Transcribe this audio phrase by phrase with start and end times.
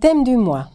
[0.00, 0.68] thème du mois.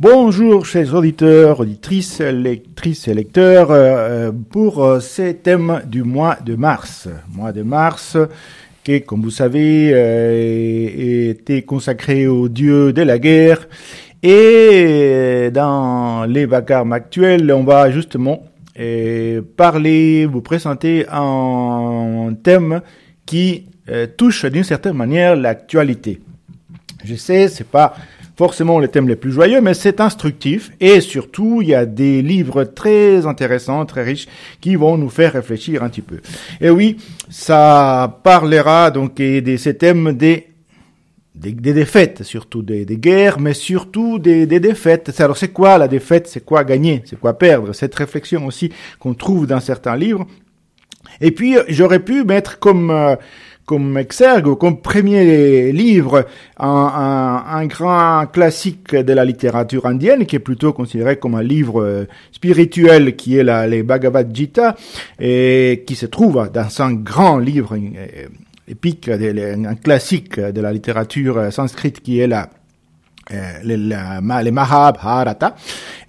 [0.00, 6.56] Bonjour chers auditeurs, auditrices, lectrices et lecteurs euh, pour euh, ces thèmes du mois de
[6.56, 7.08] mars.
[7.32, 8.16] Mois de mars
[8.84, 13.66] qui, comme vous savez, euh, était consacré au dieu de la guerre.
[14.26, 18.42] Et dans les vacarmes actuels, on va justement
[19.54, 22.80] parler, vous présenter un thème
[23.26, 23.66] qui
[24.16, 26.22] touche d'une certaine manière l'actualité.
[27.04, 27.94] Je sais, c'est pas
[28.34, 32.22] forcément le thème les plus joyeux, mais c'est instructif et surtout il y a des
[32.22, 34.26] livres très intéressants, très riches,
[34.62, 36.20] qui vont nous faire réfléchir un petit peu.
[36.62, 36.96] Et oui,
[37.28, 40.46] ça parlera donc de ces thèmes des
[41.34, 45.12] des, défaites, surtout des, des, guerres, mais surtout des, des défaites.
[45.20, 46.28] Alors c'est quoi la défaite?
[46.28, 47.02] C'est quoi gagner?
[47.04, 47.72] C'est quoi perdre?
[47.72, 50.26] Cette réflexion aussi qu'on trouve dans certains livres.
[51.20, 53.16] Et puis j'aurais pu mettre comme euh,
[53.66, 56.26] comme exergue, comme premier livre,
[56.58, 61.82] un, un, grand classique de la littérature indienne, qui est plutôt considéré comme un livre
[61.82, 64.76] euh, spirituel, qui est la, les Bhagavad Gita,
[65.18, 67.74] et qui se trouve dans un grand livre
[68.68, 72.48] euh, épique, un classique de la littérature sanscrite, qui est la
[73.32, 75.54] euh, les, les Mahabharata.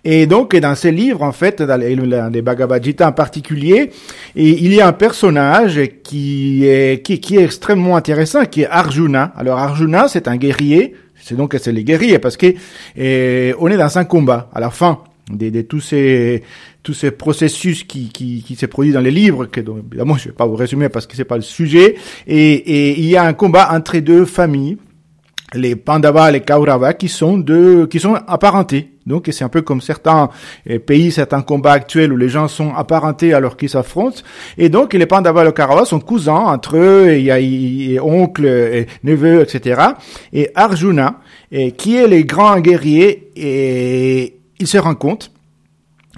[0.04, 3.92] Et donc, dans ces livres, en fait, dans les, les Bhagavad Gita en particulier,
[4.36, 9.32] et il y a un personnage qui est, qui, est extrêmement intéressant, qui est Arjuna.
[9.38, 10.94] Alors, Arjuna, c'est un guerrier.
[11.16, 12.54] C'est donc, c'est les guerriers, parce que
[12.98, 14.50] on est dans un combat.
[14.54, 15.00] À la fin
[15.32, 16.44] de, de tous ces,
[16.86, 20.30] tous ces processus qui, qui, qui s'est produit dans les livres, que donc, évidemment, je
[20.30, 21.96] vais pas vous résumer parce que c'est pas le sujet.
[22.28, 24.78] Et, et il y a un combat entre deux familles
[25.54, 28.92] les Pandavas et les Kaurava qui sont de, qui sont apparentés.
[29.06, 30.30] Donc c'est un peu comme certains
[30.66, 34.22] eh, pays, certains combats actuels où les gens sont apparentés alors qu'ils s'affrontent.
[34.58, 38.00] Et donc les Pandavas et les Kauravas sont cousins entre eux, il y a, y
[38.00, 39.82] oncle, et neveu, etc.
[40.34, 41.20] Et Arjuna,
[41.52, 45.32] et, qui est les grands guerriers, et il se rend compte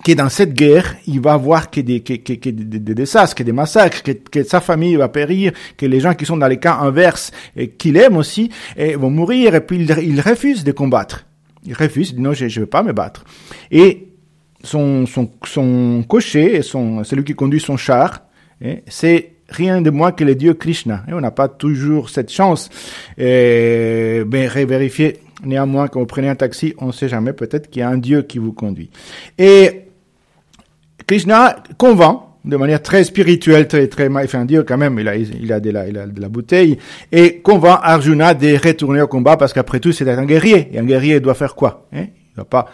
[0.03, 3.35] que dans cette guerre, il va voir que des, que, que, que des, des désastres,
[3.35, 6.47] que des massacres, que, que, sa famille va périr, que les gens qui sont dans
[6.47, 10.63] les camps inverses, et qu'il aime aussi, et vont mourir, et puis il, il, refuse
[10.63, 11.25] de combattre.
[11.66, 13.25] Il refuse, il dit non, je ne veux pas me battre.
[13.72, 14.09] Et
[14.63, 18.24] son, son, son cocher, son, celui qui conduit son char,
[18.88, 21.03] c'est rien de moins que le dieu Krishna.
[21.09, 22.69] On n'a pas toujours cette chance.
[23.18, 27.81] Et, ben, vérifier Néanmoins, quand vous prenez un taxi, on ne sait jamais, peut-être qu'il
[27.81, 28.90] y a un Dieu qui vous conduit.
[29.38, 29.86] Et
[31.07, 35.51] Krishna convainc de manière très spirituelle, très, très, enfin, Dieu quand même, il a, il
[35.51, 36.78] a de la, il a de la bouteille,
[37.12, 40.69] et convainc Arjuna de retourner au combat parce qu'après tout, c'est un guerrier.
[40.73, 41.88] Et un guerrier doit faire quoi?
[41.94, 42.06] Hein?
[42.31, 42.67] Il doit pas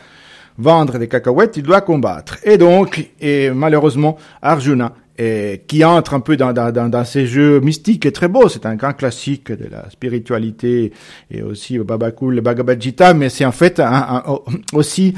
[0.57, 2.37] vendre des cacahuètes, il doit combattre.
[2.43, 8.11] Et donc, et malheureusement, Arjuna et qui entre un peu dans, ces jeux mystiques et
[8.11, 8.49] très beaux.
[8.49, 10.91] C'est un grand classique de la spiritualité
[11.29, 13.81] et aussi au Babakul, le Bhagavad Gita, mais c'est en fait
[14.73, 15.13] aussi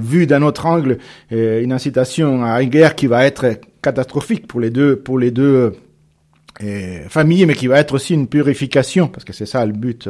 [0.00, 0.98] vu d'un autre angle
[1.30, 5.74] une incitation à une guerre qui va être catastrophique pour les deux pour les deux
[7.08, 10.08] familles, mais qui va être aussi une purification parce que c'est ça le but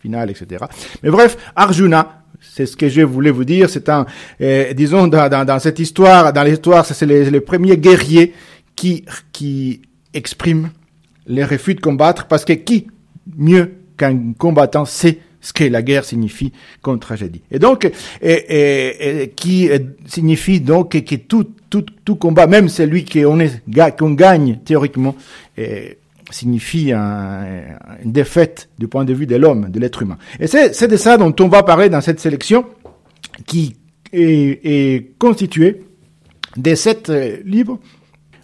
[0.00, 0.64] final, etc.
[1.02, 3.68] Mais bref, Arjuna c'est ce que je voulais vous dire.
[3.68, 4.06] C'est un,
[4.40, 8.32] euh, disons, dans, dans, dans, cette histoire, dans l'histoire, c'est les, les, premiers guerriers
[8.74, 9.82] qui, qui
[10.14, 10.70] expriment
[11.26, 12.86] les refus de combattre, parce que qui
[13.36, 17.42] mieux qu'un combattant sait ce que la guerre signifie comme tragédie.
[17.50, 19.70] Et donc, et, et, et qui
[20.06, 23.38] signifie donc que, tout, tout, tout combat, même celui qu'on
[23.98, 25.14] qu'on gagne théoriquement,
[26.32, 30.18] signifie une défaite du point de vue de l'homme, de l'être humain.
[30.38, 32.66] Et c'est de ça dont on va parler dans cette sélection
[33.46, 33.76] qui
[34.12, 35.84] est, constituée
[36.56, 37.78] de sept euh, livres,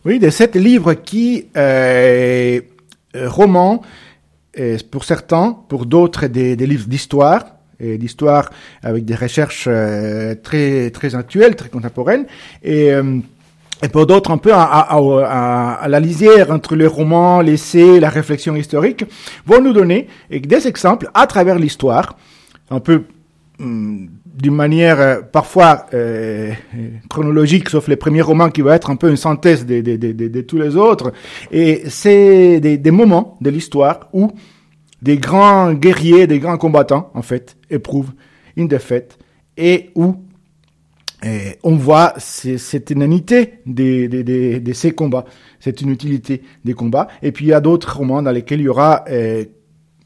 [0.05, 2.61] oui, de sept livres qui euh,
[3.15, 3.83] romans,
[4.59, 7.45] euh, pour certains, pour d'autres des, livres d'histoire,
[7.79, 8.51] et d'histoire
[8.83, 12.27] avec des recherches euh, très très actuelles, très contemporaines,
[12.63, 13.19] et euh,
[13.83, 14.97] et pour d'autres un peu à, à,
[15.83, 19.05] à, la lisière entre le roman, l'essai, la réflexion historique,
[19.45, 22.17] vont nous donner des exemples à travers l'histoire,
[22.71, 23.05] un peu
[23.61, 26.53] hum, d'une manière euh, parfois euh,
[27.09, 30.13] chronologique, sauf les premiers romans qui vont être un peu une synthèse de, de, de,
[30.13, 31.13] de tous les autres.
[31.51, 34.31] Et c'est des, des moments de l'histoire où
[35.03, 38.13] des grands guerriers, des grands combattants, en fait, éprouvent
[38.57, 39.19] une défaite
[39.57, 40.17] et où
[41.27, 45.25] et on voit cette inanité de, de, de, de, ces combats,
[45.59, 47.09] cette inutilité des combats.
[47.23, 49.45] Et puis il y a d'autres romans dans lesquels il y aura euh,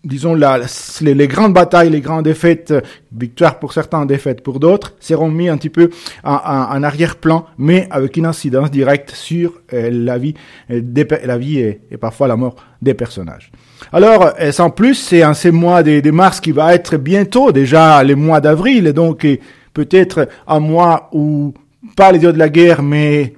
[0.05, 0.61] disons, la,
[1.03, 2.73] les, les, grandes batailles, les grandes défaites,
[3.15, 5.91] victoires pour certains, défaites pour d'autres, seront mis un petit peu
[6.25, 10.35] en, en, arrière-plan, mais avec une incidence directe sur euh, la vie,
[10.71, 10.81] euh,
[11.25, 13.51] la vie et, et, parfois la mort des personnages.
[13.93, 17.53] Alors, euh, sans plus, c'est en ces mois de, de, mars qui va être bientôt
[17.53, 19.27] déjà les mois d'avril, donc
[19.73, 21.55] peut-être un mois où
[21.97, 23.35] pas les dieux de la guerre, mais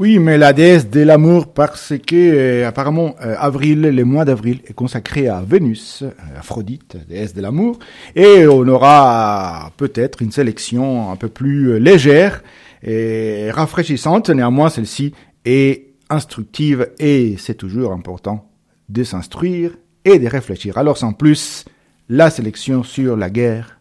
[0.00, 4.60] oui, mais la déesse de l'amour, parce que euh, apparemment euh, avril, le mois d'avril
[4.64, 7.80] est consacré à Vénus, euh, Aphrodite, déesse de l'amour,
[8.14, 12.44] et on aura peut-être une sélection un peu plus légère
[12.84, 14.30] et rafraîchissante.
[14.30, 18.48] Néanmoins, celle-ci est instructive et c'est toujours important
[18.88, 19.72] de s'instruire
[20.04, 20.78] et de réfléchir.
[20.78, 21.64] Alors, sans plus,
[22.08, 23.80] la sélection sur la guerre,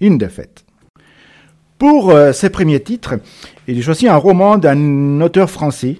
[0.00, 0.67] une défaite.
[1.78, 3.14] Pour euh, ces premiers titres,
[3.68, 5.98] il choisi un roman d'un auteur français,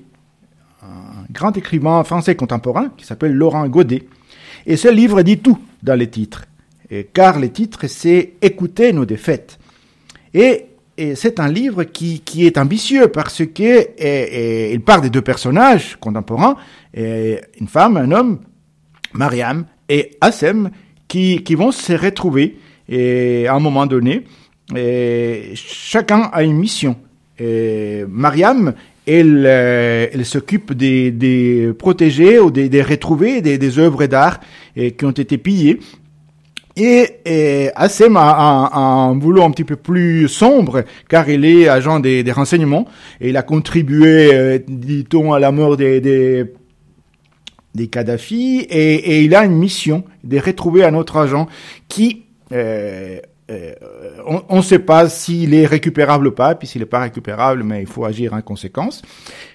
[0.82, 4.02] un grand écrivain français contemporain qui s'appelle Laurent Godet.
[4.66, 6.46] Et ce livre dit tout dans les titres,
[7.12, 9.58] car les titres, c'est Écouter nos défaites.
[10.34, 10.66] Et,
[10.96, 16.56] et c'est un livre qui, qui, est ambitieux parce que part des deux personnages contemporains,
[16.94, 18.40] une femme, un homme,
[19.12, 20.70] Mariam et Assem,
[21.06, 22.58] qui, qui vont se retrouver
[22.88, 24.24] et à un moment donné
[24.76, 26.96] et chacun a une mission.
[27.38, 28.74] Et Mariam,
[29.06, 34.40] elle, euh, elle s'occupe des, des protéger ou des, des retrouver des, des œuvres d'art
[34.74, 35.80] qui ont été pillées.
[36.78, 41.98] Et, et Assem a un, boulot un petit peu plus sombre, car il est agent
[41.98, 42.86] des, des renseignements,
[43.20, 46.44] et il a contribué, euh, dit-on, à la mort des, des,
[47.74, 51.48] des Kadhafi, et, et, il a une mission de retrouver un autre agent
[51.88, 52.22] qui
[52.52, 53.18] euh,
[53.50, 53.72] euh,
[54.48, 57.80] on ne sait pas s'il est récupérable ou pas, puis s'il n'est pas récupérable, mais
[57.80, 59.02] il faut agir en conséquence,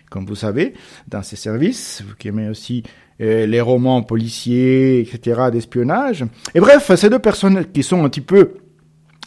[0.10, 0.74] comme vous savez,
[1.08, 2.84] dans ces services, vous qui aimez aussi
[3.22, 6.26] euh, les romans policiers, etc., d'espionnage.
[6.56, 8.56] Et bref, ces deux personnes qui sont un petit peu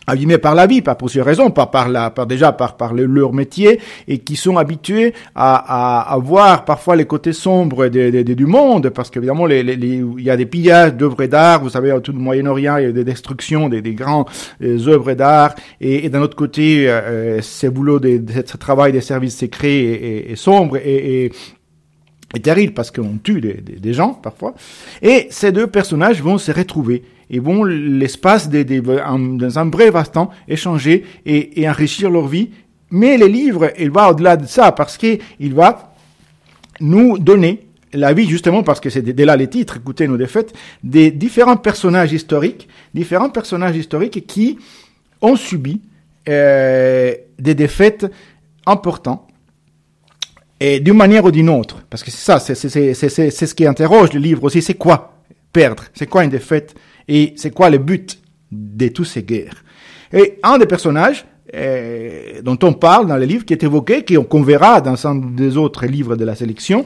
[0.06, 2.94] abîmés par la vie, pas pour ces raisons, pas par la, par déjà par par
[2.94, 7.88] le, leur métier, et qui sont habitués à, à, à voir parfois les côtés sombres
[7.88, 11.97] du monde, parce qu'évidemment les, les, il y a des pillages d'œuvres d'art, vous savez,
[12.03, 14.26] tout le Moyen-Orient, il y a des destructions des, des grands
[14.62, 19.00] euh, œuvres d'art, et, et d'un autre côté, euh, ces boulots, de, ce travail des
[19.00, 21.32] services secrets est, sombre et,
[22.35, 24.55] et terrible parce qu'on tue des, des gens parfois.
[25.03, 29.94] Et ces deux personnages vont se retrouver et vont l'espace des, des, dans un bref
[29.94, 32.50] instant échanger et, et, enrichir leur vie.
[32.90, 35.94] Mais le livre, il va au-delà de ça parce qu'il va
[36.81, 40.55] nous donner la vie justement parce que c'est dès là les titres, écoutez nos défaites,
[40.82, 44.58] des différents personnages historiques, différents personnages historiques qui
[45.20, 45.81] ont subi
[46.29, 48.06] euh, des défaites
[48.67, 49.22] importantes
[50.61, 51.84] et d'une manière ou d'une autre.
[51.88, 55.22] Parce que c'est ça, c'est ce qui interroge le livre aussi, c'est quoi
[55.52, 56.75] perdre, c'est quoi une défaite
[57.08, 58.19] et c'est quoi le but
[58.50, 59.64] de toutes ces guerres?
[60.12, 64.43] Et un des personnages euh, dont on parle dans le livre, qui est évoqué, qu'on
[64.43, 66.85] verra dans un des autres livres de la sélection,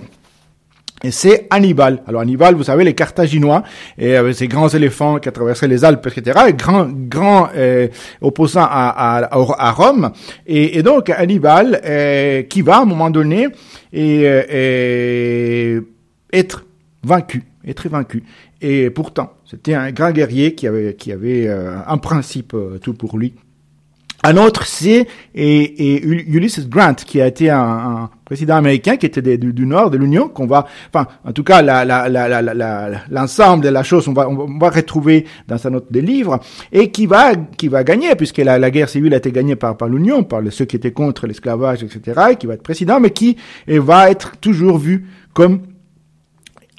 [1.08, 2.02] c'est Hannibal.
[2.06, 3.62] Alors Hannibal, vous savez, les Carthaginois,
[3.96, 7.88] et avec ces grands éléphants qui traversaient les Alpes, etc., et grand, grand euh,
[8.20, 10.12] opposant à, à, à, Rome.
[10.46, 13.48] Et, donc Hannibal, euh, qui va à un moment donné
[13.94, 15.78] et, et
[16.34, 16.66] être
[17.02, 18.22] vaincu, être vaincu.
[18.60, 22.94] Et pourtant, c'était un grand guerrier qui avait, qui avait euh, un principe euh, tout
[22.94, 23.34] pour lui.
[24.22, 29.06] Un autre, c'est et, et, Ulysses Grant, qui a été un, un président américain, qui
[29.06, 32.42] était du, du, nord de l'Union, qu'on va, enfin, en tout cas, l'ensemble la, la,
[33.08, 36.38] la, de la chose, on va, on va retrouver dans un autre des livres,
[36.70, 39.88] et qui va, qui va gagner, puisque la, guerre civile a été gagnée par, par
[39.88, 43.36] l'Union, par ceux qui étaient contre l'esclavage, etc., et qui va être président, mais qui
[43.66, 45.62] va être toujours vu comme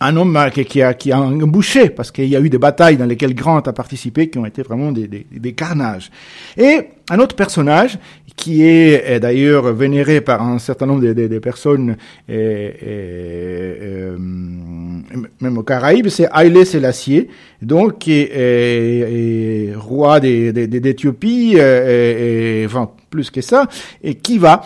[0.02, 3.06] un homme qui a, qui a embouché, parce qu'il y a eu des batailles dans
[3.06, 6.10] lesquelles Grant a participé, qui ont été vraiment des, des, des carnages.
[6.58, 6.80] Et
[7.12, 8.00] un autre personnage,
[8.36, 15.58] qui est, d'ailleurs vénéré par un certain nombre de, de, de personnes, et, euh, même
[15.58, 17.28] aux Caraïbes, c'est Haile Selassie,
[17.62, 23.68] donc qui est, roi d'Éthiopie, et, enfin plus que ça,
[24.04, 24.64] et qui va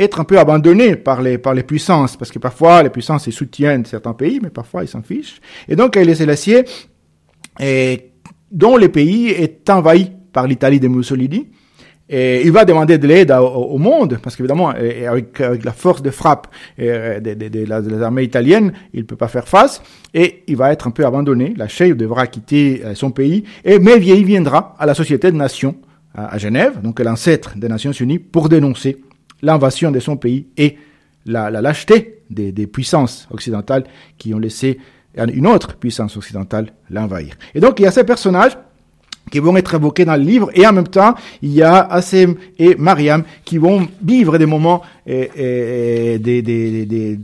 [0.00, 3.32] être un peu abandonné par les, par les puissances, parce que parfois les puissances ils
[3.32, 5.40] soutiennent certains pays, mais parfois ils s'en fichent.
[5.68, 6.64] Et donc les Sélassié,
[7.60, 8.10] et,
[8.50, 11.48] dont le pays est envahi par l'Italie de Mussolini,
[12.12, 16.48] et il va demander de l'aide au, monde, parce qu'évidemment, avec, la force de frappe
[16.76, 19.80] de, de, de, de il peut pas faire face,
[20.12, 21.54] et il va être un peu abandonné.
[21.56, 25.36] La chef devra quitter euh, son pays, et mais il viendra à la Société de
[25.36, 25.76] Nations
[26.12, 28.96] à, à Genève, donc l'ancêtre des Nations Unies, pour dénoncer
[29.42, 30.76] l'invasion de son pays et
[31.26, 33.84] la, lâcheté des, des, puissances occidentales
[34.18, 34.78] qui ont laissé
[35.16, 37.34] une autre puissance occidentale l'envahir.
[37.54, 38.56] Et donc il y a ces personnages
[39.30, 42.34] qui vont être évoqués dans le livre, et en même temps, il y a Assem
[42.58, 47.18] et Mariam qui vont vivre des moments et, et, des, des, des,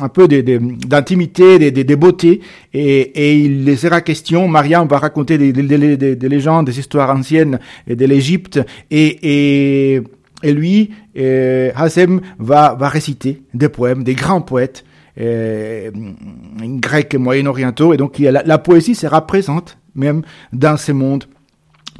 [0.00, 2.40] un peu d'intimité, des, des, beautés,
[2.72, 8.04] et, et, il sera question, Mariam va raconter des, des, légendes, des histoires anciennes de
[8.04, 10.02] l'Égypte, et, et,
[10.42, 14.84] et lui, euh, Hassem, va, va réciter des poèmes, des grands poètes,
[15.20, 15.90] euh,
[16.62, 21.24] grecs et moyen-orientaux, et donc la, la poésie sera présente même dans ce monde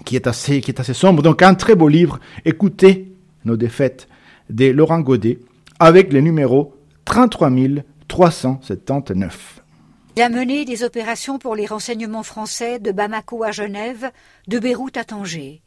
[0.04, 1.22] qui est assez, qui est assez sombre.
[1.22, 3.12] Donc un très beau livre, écoutez
[3.44, 4.08] nos défaites
[4.50, 5.40] de Laurent Godet
[5.80, 7.50] avec le numéro 33
[8.06, 9.60] 379.
[10.16, 14.10] Il a mené des opérations pour les renseignements français de Bamako à Genève,
[14.48, 15.60] de Beyrouth à Tanger.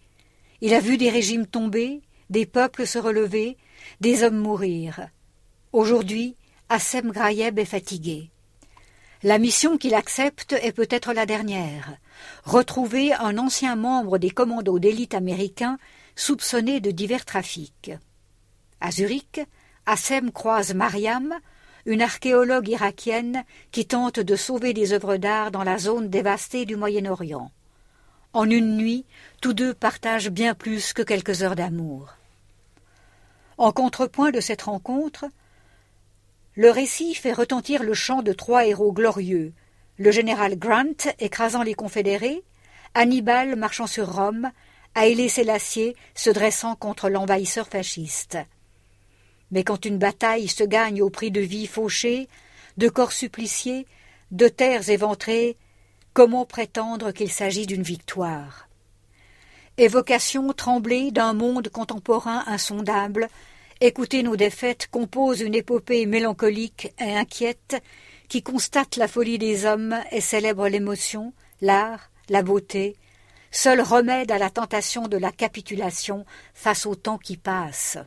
[0.60, 2.02] Il a vu des régimes tomber,
[2.32, 3.58] des peuples se relever,
[4.00, 5.10] des hommes mourir.
[5.74, 6.38] Aujourd'hui,
[6.70, 8.32] Assem Grayeb est fatigué.
[9.22, 11.98] La mission qu'il accepte est peut-être la dernière.
[12.46, 15.78] Retrouver un ancien membre des commandos d'élite américains
[16.16, 17.92] soupçonné de divers trafics.
[18.80, 19.42] À Zurich,
[19.86, 21.36] Assem croise Mariam,
[21.86, 26.78] une archéologue irakienne qui tente de sauver des œuvres d'art dans la zone dévastée du
[26.78, 27.52] Moyen-Orient.
[28.34, 29.06] En une nuit,
[29.42, 32.16] tous deux partagent bien plus que quelques heures d'amour.
[33.62, 35.26] En contrepoint de cette rencontre,
[36.56, 39.54] le récit fait retentir le chant de trois héros glorieux
[40.00, 42.42] le général Grant écrasant les Confédérés,
[42.96, 44.50] Hannibal marchant sur Rome,
[44.96, 48.40] Haïlé Sélassié se dressant contre l'envahisseur fasciste.
[49.52, 52.30] Mais quand une bataille se gagne au prix de vies fauchées,
[52.78, 53.86] de corps suppliciés,
[54.32, 55.56] de terres éventrées,
[56.14, 58.68] comment prétendre qu'il s'agit d'une victoire?
[59.78, 63.30] Évocation tremblée d'un monde contemporain insondable,
[63.84, 67.82] Écouter nos défaites compose une épopée mélancolique et inquiète
[68.30, 72.96] qui constate la folie des hommes et célèbre l'émotion, l'art, la beauté,
[73.50, 77.98] seul remède à la tentation de la capitulation face au temps qui passe.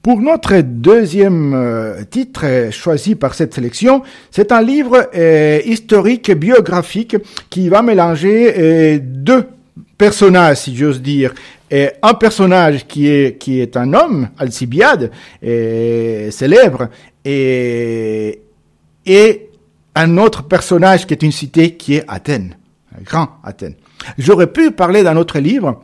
[0.00, 7.16] Pour notre deuxième euh, titre choisi par cette sélection, c'est un livre euh, historique biographique
[7.50, 9.48] qui va mélanger euh, deux
[9.98, 11.34] personnages, si j'ose dire,
[11.70, 15.10] et un personnage qui est qui est un homme, Alcibiade,
[15.42, 16.88] célèbre,
[17.24, 18.40] et
[19.04, 19.50] et
[19.94, 22.56] un autre personnage qui est une cité qui est Athènes,
[23.02, 23.74] grand Athènes.
[24.18, 25.82] J'aurais pu parler d'un autre livre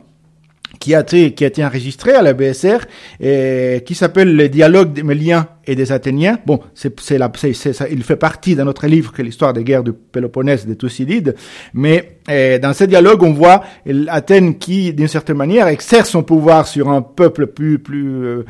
[0.79, 2.79] qui a été, qui a été enregistré à la BSR
[3.21, 6.39] et qui s'appelle Le dialogue des Méliens et des Athéniens.
[6.45, 9.63] Bon, c'est, c'est, la, c'est, ça, il fait partie d'un autre livre que l'histoire des
[9.63, 11.35] guerres du Péloponnèse de Thucydide.
[11.73, 13.63] Mais eh, dans ce dialogue, on voit
[14.07, 18.45] Athènes qui, d'une certaine manière, exerce son pouvoir sur un peuple plus, plus, euh,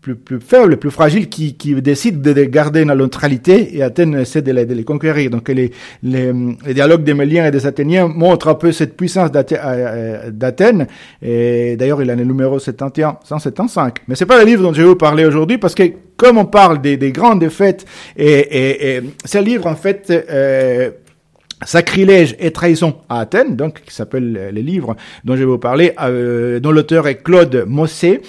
[0.00, 4.42] plus, plus faible, plus fragile, qui, qui décide de garder une neutralité et Athènes essaie
[4.42, 5.30] de les, de les conquérir.
[5.30, 5.70] Donc les,
[6.02, 6.32] les,
[6.66, 10.86] les dialogues des Méliens et des Athéniens montrent un peu cette puissance euh, euh, d'Athènes.
[11.20, 13.92] Et d'ailleurs, il en est numéro 71, 175.
[14.08, 15.82] Mais c'est pas le livre dont je vais vous parler aujourd'hui parce que
[16.16, 20.90] comme on parle des, des grandes défaites, et, et, et ce livre en fait euh,
[21.64, 25.92] Sacrilège et trahison à Athènes, donc qui s'appelle le livre dont je vais vous parler,
[26.00, 28.22] euh, dont l'auteur est Claude Mossé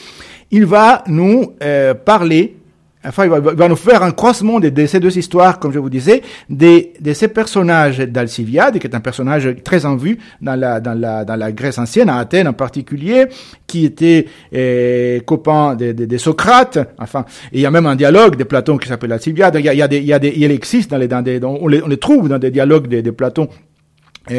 [0.51, 2.57] il va nous euh, parler,
[3.05, 6.21] enfin, il va, nous faire un croisement de, ces deux histoires, comme je vous disais,
[6.49, 10.93] de, de ces personnages d'Alcibiade, qui est un personnage très en vue dans la, dans
[10.93, 13.27] la, dans la Grèce ancienne, à Athènes en particulier,
[13.65, 18.35] qui était euh, copain de, de, de, Socrate, enfin, il y a même un dialogue
[18.35, 20.19] de Platon qui s'appelle Alcibiade, il y a, il y a des, il y a
[20.19, 22.87] des, il existe dans les, dans des, on, les, on les trouve dans des dialogues
[22.87, 23.47] de, de Platon
[24.29, 24.35] et,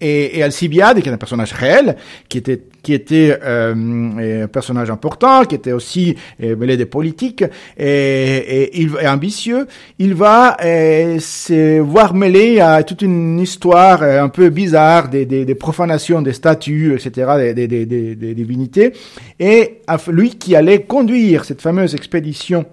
[0.00, 1.96] et, et, Alcibiade, qui est un personnage réel,
[2.28, 7.44] qui était qui était euh, un personnage important, qui était aussi euh, mêlé des politiques
[7.76, 9.66] et, et, est ambitieux,
[9.98, 15.26] il va euh, se voir mêlé à toute une histoire euh, un peu bizarre des,
[15.26, 18.92] des, des profanations des statues, etc., des, des divinités,
[19.40, 22.64] et lui qui allait conduire cette fameuse expédition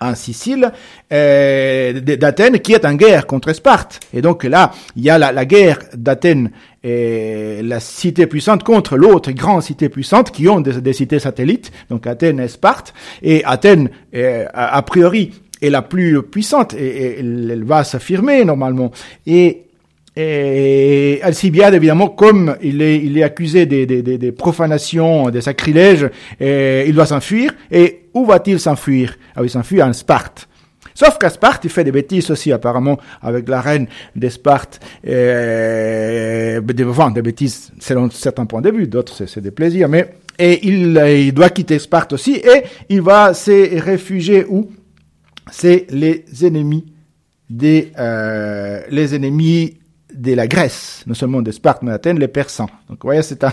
[0.00, 0.72] en Sicile
[1.12, 4.00] euh, d'Athènes qui est en guerre contre Sparte.
[4.14, 6.50] Et donc là, il y a la, la guerre d'Athènes
[6.82, 11.70] et la cité puissante contre l'autre grande cité puissante qui ont des, des, cités satellites,
[11.90, 12.94] donc Athènes et Sparte.
[13.22, 18.90] Et Athènes, euh, a, priori, est la plus puissante et, et elle va s'affirmer normalement.
[19.26, 19.64] Et
[20.16, 26.08] et Alcibiade, évidemment, comme il est, il est accusé des, des, des, profanations, des sacrilèges,
[26.40, 27.54] et il doit s'enfuir.
[27.70, 29.16] Et où va-t-il s'enfuir?
[29.34, 30.48] Ah, il s'enfuit en Sparte.
[30.94, 33.86] Sauf qu'à Sparte, il fait des bêtises aussi, apparemment, avec la reine
[34.16, 34.80] de Sparte.
[35.02, 39.88] Des, enfin, des bêtises selon certains points de vue, d'autres c'est des plaisirs.
[39.88, 44.70] Mais et il, il doit quitter Sparte aussi, et il va se réfugier où?
[45.52, 46.86] C'est les ennemis
[47.48, 47.90] des
[48.88, 49.79] les ennemis
[50.20, 52.68] de la Grèce, non seulement de Sparte, mais d'Athènes, les Persans.
[52.88, 53.52] Donc, vous voyez, c'est un,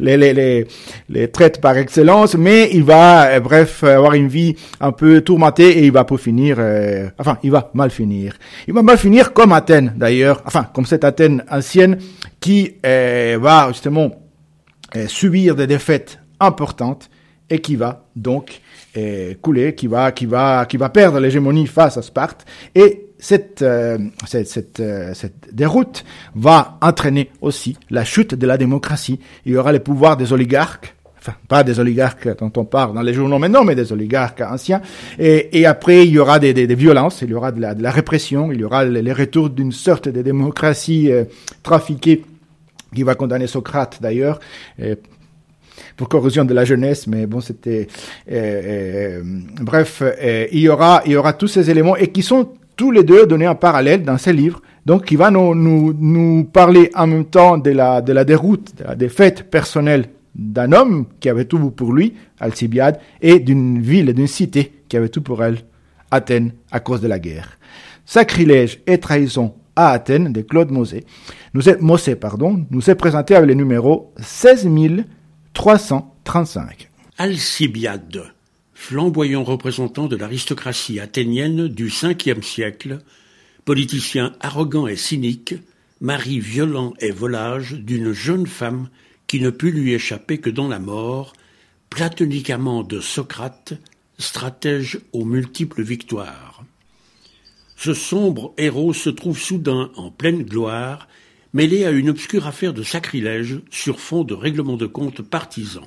[0.00, 0.66] les, les, les,
[1.08, 5.78] les traites par excellence, mais il va, euh, bref, avoir une vie un peu tourmentée
[5.78, 8.34] et il va pour finir, euh, enfin, il va mal finir.
[8.66, 11.98] Il va mal finir comme Athènes, d'ailleurs, enfin, comme cette Athènes ancienne
[12.40, 14.10] qui euh, va justement
[15.06, 17.08] subir des défaites importantes
[17.48, 18.60] et qui va donc
[19.40, 23.98] couler, qui va, qui va, qui va perdre l'hégémonie face à Sparte et cette, euh,
[24.26, 29.20] cette, cette, euh, cette, déroute va entraîner aussi la chute de la démocratie.
[29.44, 33.02] Il y aura les pouvoirs des oligarques, enfin pas des oligarques dont on parle dans
[33.02, 34.80] les journaux maintenant, mais des oligarques anciens.
[35.18, 37.82] Et, après, il y aura des, des, des, violences, il y aura de la, de
[37.82, 41.24] la répression, il y aura les, retours d'une sorte de démocratie euh,
[41.62, 42.24] trafiquée
[42.94, 44.40] qui va condamner Socrate d'ailleurs
[45.96, 47.86] pour corrosion de la jeunesse, mais bon, c'était
[49.60, 50.02] bref,
[50.50, 53.26] il y aura il y aura tous ces éléments et qui sont tous les deux
[53.26, 54.62] donnés en parallèle dans ces livres.
[54.86, 58.74] Donc, qui va nous, nous, nous parler en même temps de la, de la déroute,
[58.78, 64.14] de la défaite personnelle d'un homme qui avait tout pour lui, Alcibiade, et d'une ville,
[64.14, 65.58] d'une cité qui avait tout pour elle,
[66.10, 67.58] Athènes, à cause de la guerre.
[68.06, 71.04] Sacrilège et trahison à Athènes de Claude Mosé
[71.52, 76.88] nous est, Mossé, pardon, nous est présenté avec le numéro 16335.
[77.18, 78.22] Alcibiade
[78.80, 83.00] flamboyant représentant de l'aristocratie athénienne du Ve siècle,
[83.66, 85.54] politicien arrogant et cynique,
[86.00, 88.88] mari violent et volage d'une jeune femme
[89.26, 91.34] qui ne put lui échapper que dans la mort,
[91.90, 93.74] platoniquement de Socrate,
[94.18, 96.64] stratège aux multiples victoires.
[97.76, 101.06] Ce sombre héros se trouve soudain en pleine gloire,
[101.52, 105.86] mêlé à une obscure affaire de sacrilège sur fond de règlement de compte partisan.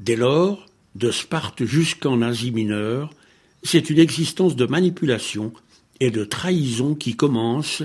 [0.00, 0.66] Dès lors,
[0.98, 3.14] de Sparte jusqu'en Asie mineure,
[3.62, 5.52] c'est une existence de manipulation
[6.00, 7.84] et de trahison qui commence,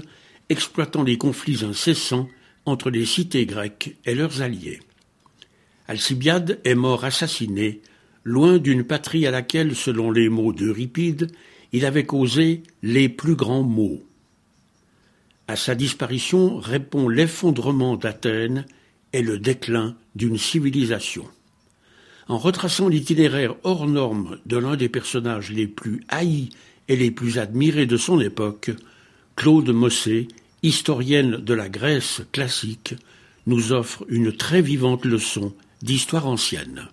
[0.49, 2.27] exploitant les conflits incessants
[2.65, 4.79] entre les cités grecques et leurs alliés.
[5.87, 7.81] Alcibiade est mort assassiné,
[8.23, 11.31] loin d'une patrie à laquelle, selon les mots d'Euripide,
[11.71, 14.03] il avait causé les plus grands maux.
[15.47, 18.65] À sa disparition répond l'effondrement d'Athènes
[19.11, 21.25] et le déclin d'une civilisation
[22.27, 26.49] en retraçant l'itinéraire hors norme de l'un des personnages les plus haïs
[26.87, 28.71] et les plus admirés de son époque,
[29.35, 30.27] Claude Mossé,
[30.61, 32.95] historienne de la Grèce classique,
[33.47, 36.87] nous offre une très vivante leçon d'histoire ancienne.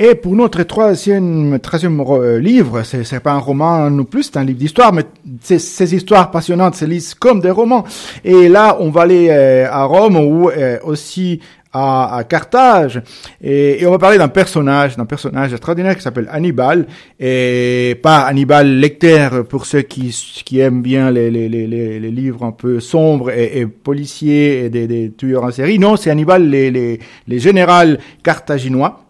[0.00, 4.44] Et pour notre troisième, troisième euh, livre, c'est, pas un roman non plus, c'est un
[4.44, 5.02] livre d'histoire, mais
[5.40, 7.84] ces histoires passionnantes se lisent comme des romans.
[8.22, 11.40] Et là, on va aller euh, à Rome, où euh, aussi
[11.72, 13.02] à, Carthage.
[13.42, 16.86] Et, on va parler d'un personnage, d'un personnage extraordinaire qui s'appelle Hannibal.
[17.18, 22.44] Et pas Hannibal Lecter pour ceux qui, qui aiment bien les, les, les, les livres
[22.44, 25.78] un peu sombres et, policiers et des, des, tueurs en série.
[25.78, 29.07] Non, c'est Hannibal, les, les, les générales carthaginois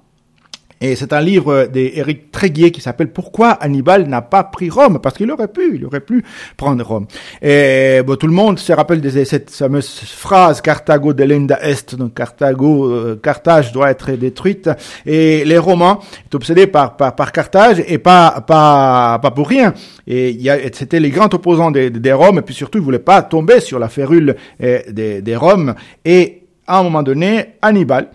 [0.80, 5.00] et c'est un livre d'Éric Tréguier qui s'appelle Pourquoi Hannibal n'a pas pris Rome?
[5.02, 6.24] Parce qu'il aurait pu, il aurait pu
[6.56, 7.06] prendre Rome.
[7.42, 12.14] Et bon, tout le monde se rappelle de cette fameuse phrase Carthago delenda est, donc
[12.14, 14.70] Carthago, euh, Carthage doit être détruite.
[15.04, 19.74] Et les Romains étaient obsédés par, par, par Carthage et pas, pas, pas pour rien.
[20.06, 20.38] Et
[20.72, 23.78] c'était les grands opposants des, des Roms et puis surtout ils voulaient pas tomber sur
[23.78, 25.74] la férule euh, des, des Roms.
[26.04, 28.10] Et à un moment donné, Hannibal,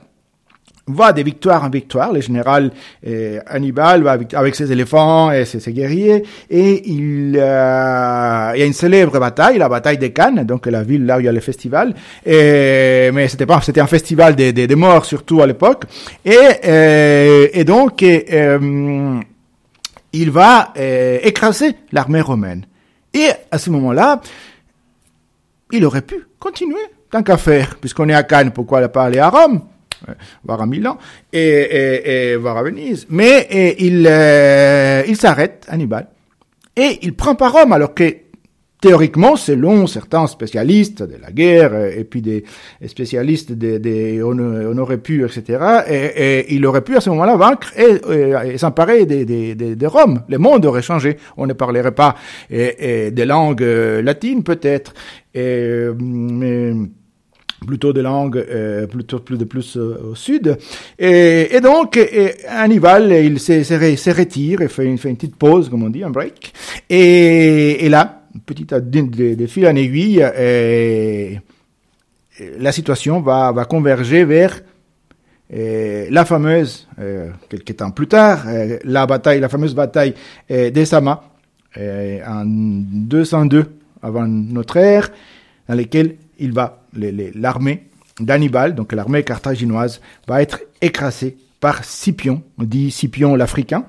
[0.87, 2.11] va de victoire en victoire.
[2.11, 2.71] Le général
[3.07, 8.65] euh, Hannibal va avec, ses éléphants et ses, guerriers et il, euh, il, y a
[8.65, 11.31] une célèbre bataille, la bataille de Cannes, donc la ville là où il y a
[11.31, 11.95] le festival.
[12.25, 15.85] Et, mais c'était pas, c'était un festival des de, de morts surtout à l'époque.
[16.25, 19.19] Et, euh, et donc euh,
[20.13, 22.65] il va euh, écraser l'armée romaine.
[23.13, 24.21] Et à ce moment-là,
[25.71, 29.19] il aurait pu continuer tant qu'à faire, puisqu'on est à Cannes, pourquoi ne pas aller
[29.19, 29.61] à Rome?
[30.43, 30.97] Voir à Milan
[31.31, 33.05] et, et, et voir à Venise.
[33.09, 36.07] Mais et, il, euh, il s'arrête, Hannibal,
[36.75, 38.15] et il prend pas Rome, alors que
[38.81, 42.43] théoriquement, selon certains spécialistes de la guerre euh, et puis des
[42.85, 45.83] spécialistes des, des on, aurait pu, etc.
[45.87, 49.87] Et, et, il aurait pu à ce moment-là vaincre et, et s'emparer des, des, des,
[49.87, 50.23] Rome.
[50.27, 51.15] Le monde aurait changé.
[51.37, 52.15] On ne parlerait pas
[52.49, 54.93] des langues euh, latines peut-être.
[55.33, 56.73] mais
[57.65, 60.57] plutôt de langue euh, plutôt plus de plus euh, au sud.
[60.99, 65.35] Et, et donc et Hannibal il se, se, retire et fait une, fait une petite
[65.35, 66.53] pause comme on dit un break.
[66.89, 71.39] Et, et là petit de, de fil en aiguille et,
[72.57, 74.61] la situation va, va converger vers
[75.51, 76.87] la fameuse,
[77.47, 78.47] quelques temps plus tard,
[78.83, 80.15] la bataille, la fameuse bataille
[80.49, 81.25] des Sama,
[81.77, 83.65] en 202
[84.03, 85.09] avant notre ère,
[85.67, 87.83] dans lesquels il va, l'armée
[88.19, 93.85] d'Hannibal, donc l'armée carthaginoise, va être écrasée par Scipion, on dit Scipion l'Africain,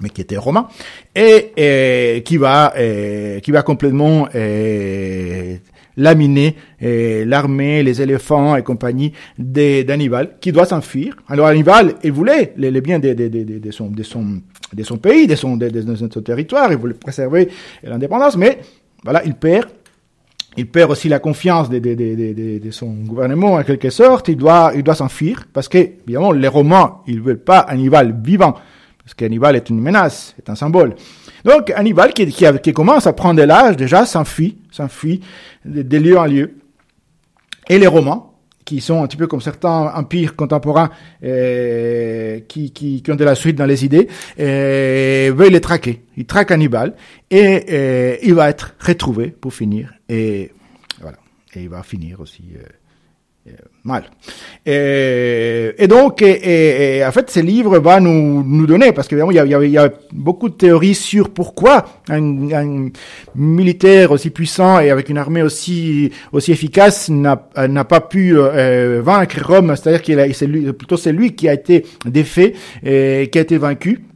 [0.00, 0.68] mais qui était romain,
[1.14, 2.74] et, qui va
[3.42, 4.28] qui va complètement
[5.96, 11.16] laminer l'armée, les éléphants et compagnie d'Hannibal, qui doit s'enfuir.
[11.28, 14.40] Alors Hannibal, il voulait les, biens de, de, de, de, son, de, son,
[14.72, 17.48] de son pays, de son, de, son territoire, il voulait préserver
[17.82, 18.58] l'indépendance, mais
[19.04, 19.68] voilà, il perd
[20.56, 24.28] il perd aussi la confiance de, de, de, de, son gouvernement en quelque sorte.
[24.28, 28.56] Il doit, il doit s'enfuir parce que, évidemment, les Romains, ils veulent pas Hannibal vivant
[29.10, 30.94] parce qu'Hannibal est une menace, est un symbole.
[31.44, 35.20] Donc Hannibal, qui, qui, qui commence à prendre de l'âge, déjà s'enfuit, s'enfuit
[35.64, 36.54] de, lieu en lieu.
[37.68, 38.24] Et les Romains,
[38.64, 40.90] qui sont un petit peu comme certains empires contemporains
[41.24, 44.06] euh, qui, qui, qui, ont de la suite dans les idées,
[44.38, 46.04] euh, veulent les traquer.
[46.16, 46.94] Ils traquent Hannibal
[47.30, 49.92] et euh, il va être retrouvé pour finir.
[50.10, 50.50] Et
[51.00, 51.18] voilà.
[51.54, 52.62] Et il va finir aussi euh,
[53.48, 53.52] euh,
[53.84, 54.04] mal.
[54.66, 60.48] Et, donc, en fait, ce livre va nous, nous donner, parce qu'il y a, beaucoup
[60.48, 62.88] de théories sur pourquoi un,
[63.34, 67.36] militaire aussi puissant et avec une armée aussi aussi efficace n'a
[67.84, 72.54] pas pu euh, vaincre Rome, c'est-à-dire qu'il c'est plutôt c'est lui qui a été défait
[72.84, 74.09] et qui a été vaincu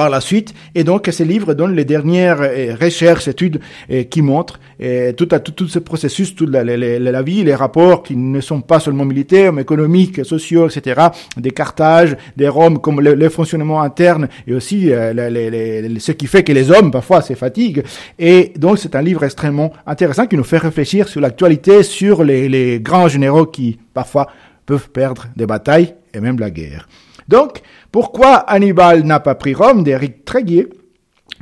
[0.00, 0.54] par la suite.
[0.74, 3.60] Et donc, ces livres donnent les dernières euh, recherches, études
[3.90, 8.16] euh, qui montrent euh, tout, tout, tout ce processus, toute la, vie, les rapports qui
[8.16, 13.28] ne sont pas seulement militaires, mais économiques, sociaux, etc., des Carthage, des Roms, comme le,
[13.28, 17.82] fonctionnement interne et aussi ce qui fait que les hommes, parfois, se fatiguent.
[18.18, 22.80] Et donc, c'est un livre extrêmement intéressant qui nous fait réfléchir sur l'actualité, sur les
[22.80, 24.28] grands généraux qui, parfois,
[24.64, 26.88] peuvent perdre des batailles et même la guerre.
[27.30, 27.62] Donc,
[27.92, 30.66] pourquoi Hannibal n'a pas pris Rome d'Éric Tréguier,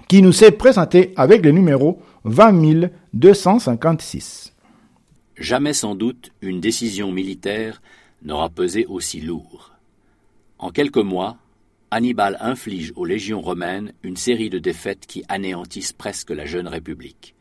[0.06, 4.52] qui nous s'est présenté avec le numéro 20256.
[5.38, 7.80] Jamais sans doute une décision militaire
[8.22, 9.72] n'aura pesé aussi lourd.
[10.58, 11.38] En quelques mois,
[11.90, 17.34] Hannibal inflige aux légions romaines une série de défaites qui anéantissent presque la jeune République.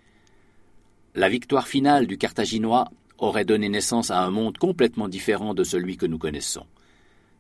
[1.16, 2.86] La victoire finale du Carthaginois
[3.18, 6.64] aurait donné naissance à un monde complètement différent de celui que nous connaissons.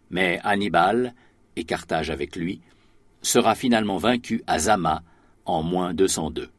[0.10, 1.14] Mais Hannibal,
[1.56, 2.62] et Carthage avec lui,
[3.22, 5.04] sera finalement vaincu à Zama
[5.46, 6.50] en moins 202.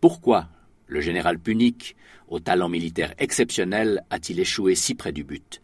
[0.00, 0.48] Pourquoi
[0.86, 1.96] le général punique,
[2.28, 5.60] au talent militaire exceptionnel, a-t-il échoué si près du but?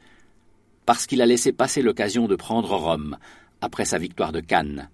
[0.85, 3.17] Parce qu'il a laissé passer l'occasion de prendre Rome,
[3.61, 4.89] après sa victoire de Cannes,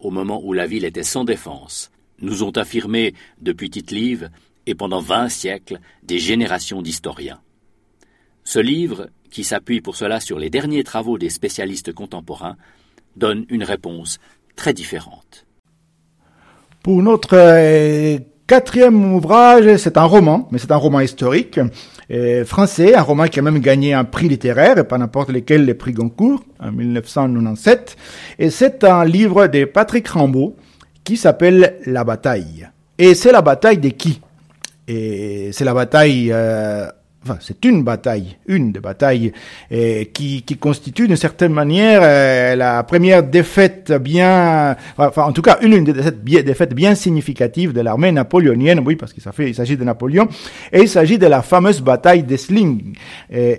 [0.00, 4.30] au moment où la ville était sans défense, nous ont affirmé depuis Tite-Live
[4.66, 7.40] et pendant vingt siècles des générations d'historiens.
[8.44, 12.56] Ce livre, qui s'appuie pour cela sur les derniers travaux des spécialistes contemporains,
[13.16, 14.18] donne une réponse
[14.56, 15.46] très différente.
[16.82, 21.60] Pour notre euh, quatrième ouvrage, c'est un roman, mais c'est un roman historique
[22.10, 25.64] euh, français, un roman qui a même gagné un prix littéraire, et pas n'importe lequel,
[25.64, 27.96] les prix Goncourt, en 1997.
[28.38, 30.56] Et c'est un livre de Patrick Rambaud
[31.04, 32.68] qui s'appelle La bataille.
[32.96, 34.20] Et c'est la bataille de qui?
[34.86, 36.88] Et c'est la bataille euh,
[37.24, 39.32] Enfin, c'est une bataille, une des batailles
[39.72, 45.42] euh, qui, qui constitue d'une certaine manière euh, la première défaite bien, enfin en tout
[45.42, 50.28] cas une, des défaites bien significatives de l'armée napoléonienne, oui parce qu'il s'agit de Napoléon,
[50.72, 52.94] et il s'agit de la fameuse bataille d'Essling,
[53.34, 53.56] euh,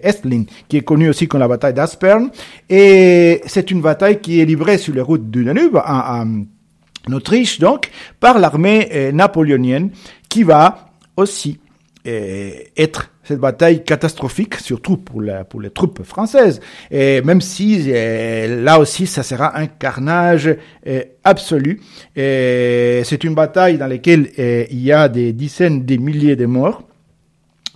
[0.70, 2.30] qui est connue aussi comme la bataille d'Aspern,
[2.70, 7.60] et c'est une bataille qui est livrée sur les routes du Danube, en, en Autriche
[7.60, 7.92] donc,
[8.22, 9.90] par l'armée napoléonienne,
[10.30, 11.60] qui va aussi
[12.06, 16.60] être cette bataille catastrophique, surtout pour, les troupes françaises.
[16.90, 20.50] Et même si euh, là aussi, ça sera un carnage
[20.88, 21.80] euh, absolu.
[22.16, 26.82] C'est une bataille dans laquelle euh, il y a des dizaines, des milliers de morts.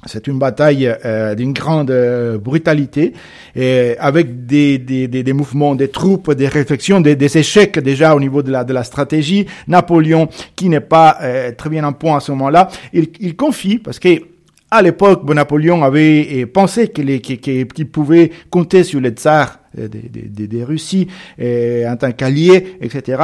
[0.08, 0.94] C'est une bataille
[1.38, 1.94] d'une grande
[2.44, 3.14] brutalité,
[3.56, 9.46] avec des, mouvements des troupes, des réflexions, des, échecs déjà au niveau de la, stratégie.
[9.70, 11.20] Napoléon, qui n'est pas
[11.58, 14.33] très bien en point à ce moment-là, il confie, parce que
[14.74, 20.64] à l'époque, Napoléon avait eh, pensé qu'il pouvait compter sur les tsars eh, des de,
[20.64, 21.08] Russies
[21.38, 23.22] eh, en tant qu'alliés, etc.,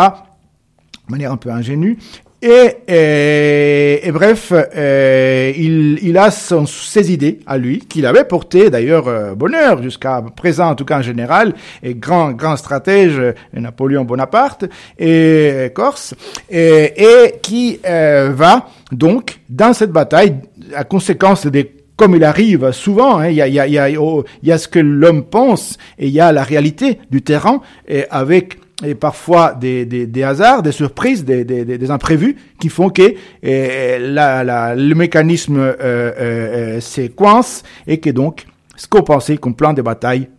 [1.08, 1.98] de manière un peu ingénue.
[2.42, 9.36] Et, bref, il, il, a son, ses idées à lui, qu'il avait portées d'ailleurs euh,
[9.36, 13.22] bonheur jusqu'à présent, en tout cas en général, et grand grand stratège
[13.54, 14.66] Napoléon Bonaparte
[14.98, 16.16] et Corse,
[16.50, 20.36] et, et qui euh, va donc dans cette bataille
[20.76, 24.00] à conséquence des comme il arrive souvent, il, y a, il, y a, il,
[24.44, 28.06] y a, ce que l'homme pense et il y a la réalité du terrain et
[28.10, 32.90] avec et parfois des, des, des hasards, des surprises, des, des, des imprévus qui font
[32.90, 33.14] que
[33.44, 39.38] la, la, le mécanisme euh, euh, euh, se coince et que donc ce qu'on pensait
[39.38, 40.30] comme plan de bataille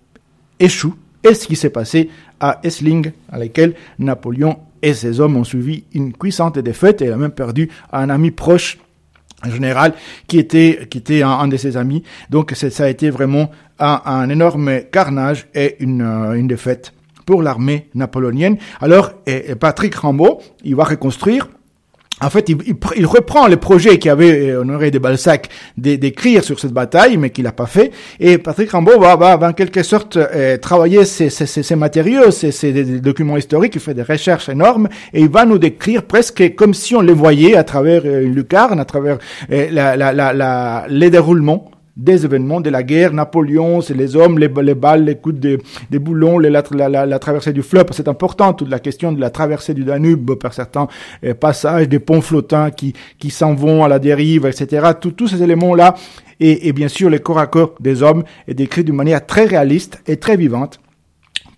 [0.59, 0.94] échoue.
[1.22, 2.09] Et ce qui s'est passé
[2.40, 7.16] à Essling, à laquelle Napoléon et ses hommes ont suivi une puissante défaite et a
[7.16, 8.79] même perdu un ami proche
[9.42, 9.94] un général
[10.26, 12.03] qui était qui était un, de ses amis.
[12.31, 16.92] Donc ça a été vraiment un, un énorme carnage et une, une défaite
[17.30, 18.56] pour l'armée napoléonienne.
[18.80, 19.12] Alors
[19.60, 21.46] Patrick Rambaud, il va reconstruire
[22.22, 27.16] en fait, il, reprend le projet qu'avait euh, Honoré de Balzac d'écrire sur cette bataille,
[27.16, 27.92] mais qu'il n'a pas fait.
[28.18, 32.52] Et Patrick Rambaud va, va, en quelque sorte euh, travailler ces, ces, ces, matériaux, ces,
[32.52, 36.74] ces, documents historiques, il fait des recherches énormes, et il va nous décrire presque comme
[36.74, 39.16] si on les voyait à travers euh, une lucarne, à travers
[39.48, 43.12] la, la, la, les déroulements des événements de la guerre.
[43.12, 45.59] Napoléon, c'est les hommes, les, les, balles, les coups de,
[45.90, 47.87] des boulons, les, la, la, la, traversée du fleuve.
[47.92, 50.88] C'est important, toute la question de la traversée du Danube par certains
[51.24, 54.88] euh, passages, des ponts flottants qui, qui s'en vont à la dérive, etc.
[55.00, 55.94] tous ces éléments-là.
[56.42, 60.03] Et, bien sûr, le corps à corps des hommes est décrit d'une manière très réaliste
[60.07, 60.81] et très vivante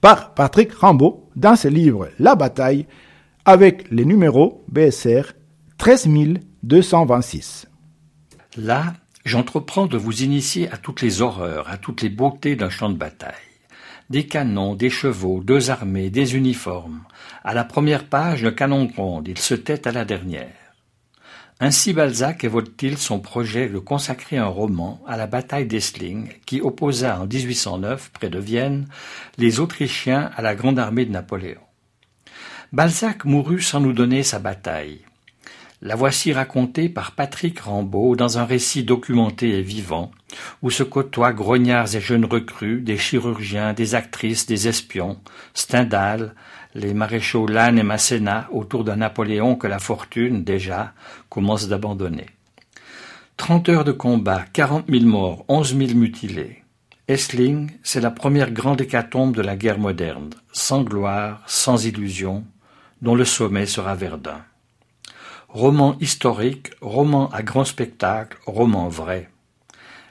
[0.01, 2.87] par Patrick Rambaud dans ses livres La bataille
[3.45, 5.35] avec les numéros BSR
[5.79, 7.69] 13226.
[8.57, 12.91] Là, J'entreprends de vous initier à toutes les horreurs, à toutes les beautés d'un champ
[12.91, 13.33] de bataille.
[14.11, 17.05] Des canons, des chevaux, deux armées, des uniformes.
[17.45, 20.51] À la première page, le canon gronde, il se tait à la dernière.
[21.61, 27.21] Ainsi Balzac évoque-t-il son projet de consacrer un roman à la bataille d'Essling qui opposa
[27.21, 28.89] en 1809, près de Vienne,
[29.39, 31.61] les Autrichiens à la grande armée de Napoléon.
[32.73, 35.03] Balzac mourut sans nous donner sa bataille.
[35.85, 40.13] La voici racontée par Patrick Rambaud dans un récit documenté et vivant,
[40.63, 45.19] où se côtoient grognards et jeunes recrues, des chirurgiens, des actrices, des espions,
[45.55, 46.37] Stendhal,
[46.77, 50.93] les maréchaux Lannes et Masséna autour d'un Napoléon que la fortune, déjà,
[51.29, 52.27] commence d'abandonner.
[53.37, 56.63] Trente heures de combat, quarante mille morts, onze mille mutilés.
[57.09, 62.45] Essling, c'est la première grande hécatombe de la guerre moderne, sans gloire, sans illusion,
[63.01, 64.45] dont le sommet sera Verdun.
[65.53, 69.29] Roman historique, roman à grand spectacle, roman vrai.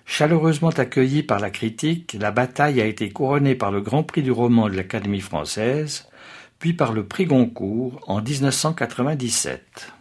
[0.06, 4.32] Chaleureusement accueilli par la critique, la bataille a été couronnée par le Grand Prix du
[4.32, 6.08] roman de l'Académie française,
[6.60, 9.92] puis par le Prix Goncourt en 1997.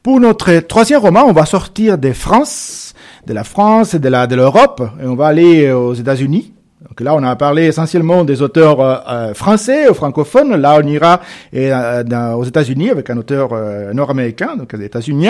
[0.00, 2.94] Pour notre troisième roman, on va sortir des France,
[3.26, 6.54] de la France et de l'Europe, et on va aller aux États-Unis.
[6.90, 10.56] Donc là, on a parlé essentiellement des auteurs euh, euh, français ou francophones.
[10.56, 11.20] Là, on ira
[11.54, 13.50] euh, aux États-Unis avec un auteur
[13.94, 15.28] nord-américain, donc des États-Unis,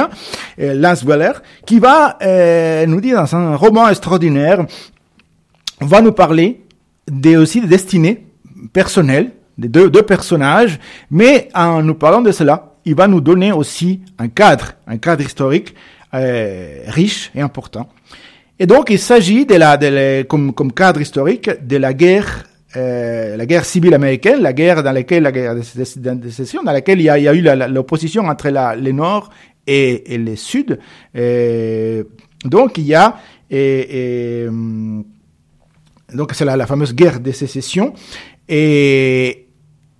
[0.58, 1.32] Lance Weller,
[1.66, 2.16] qui va
[2.86, 4.64] nous dire dans un roman extraordinaire,
[5.80, 6.62] va nous parler
[7.06, 8.26] des, aussi des destinées
[8.72, 14.00] personnelles des deux personnages, mais en nous parlant de cela, il va nous donner aussi
[14.18, 15.74] un cadre, un cadre historique
[16.14, 17.90] riche et important.
[18.62, 22.44] Et donc, il s'agit de la, de comme, comme cadre historique de la guerre
[22.76, 25.62] euh, la guerre civile américaine, la guerre dans laquelle la guerre de
[26.30, 27.42] sécession, dans laquelle il y a, il y a eu
[27.72, 29.30] l'opposition entre la, les Nord
[29.66, 30.78] et, et les Sud.
[31.12, 32.04] Et
[32.44, 33.16] donc il y a
[33.50, 34.46] et,
[36.14, 37.92] donc c'est la, la, fameuse guerre de sécession
[38.48, 39.48] et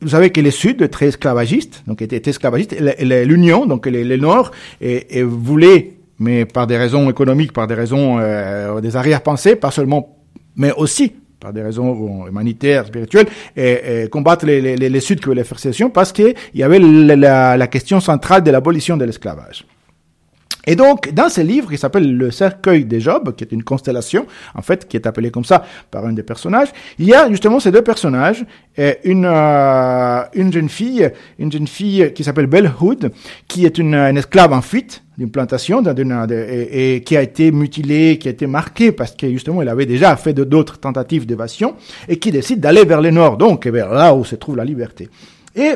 [0.01, 5.19] vous savez que les Sud, très esclavagistes, donc étaient esclavagistes, l'Union, donc les Nord, et,
[5.19, 10.19] et voulaient mais par des raisons économiques, par des raisons euh, des arrière-pensées, pas seulement,
[10.55, 15.25] mais aussi par des raisons humanitaires, spirituelles, et, et combattre les, les, les Suds qui
[15.25, 19.65] voulaient faire sécession, parce qu'il y avait la, la question centrale de l'abolition de l'esclavage.
[20.67, 24.27] Et donc, dans ce livre qui s'appelle Le cercueil des Job, qui est une constellation,
[24.55, 27.59] en fait, qui est appelée comme ça par un des personnages, il y a justement
[27.59, 28.45] ces deux personnages,
[28.77, 33.11] et une, euh, une jeune fille, une jeune fille qui s'appelle Belle Hood,
[33.49, 35.83] qui est une, une esclave en fuite d'une plantation,
[36.31, 40.17] et, qui a été mutilée, qui a été marquée parce que justement elle avait déjà
[40.17, 41.75] fait d'autres tentatives d'évasion,
[42.09, 45.11] et qui décide d'aller vers le nord, donc vers là où se trouve la liberté.
[45.55, 45.73] Et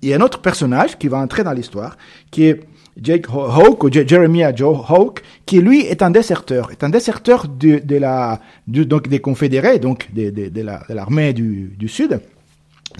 [0.00, 1.98] il y a un autre personnage qui va entrer dans l'histoire,
[2.30, 2.60] qui est
[2.96, 7.82] Jake Hawke, ou Jeremiah Joe Hawke, qui lui est un déserteur, est un déserteur de,
[7.98, 12.18] la, donc des confédérés, donc de, l'armée du Sud,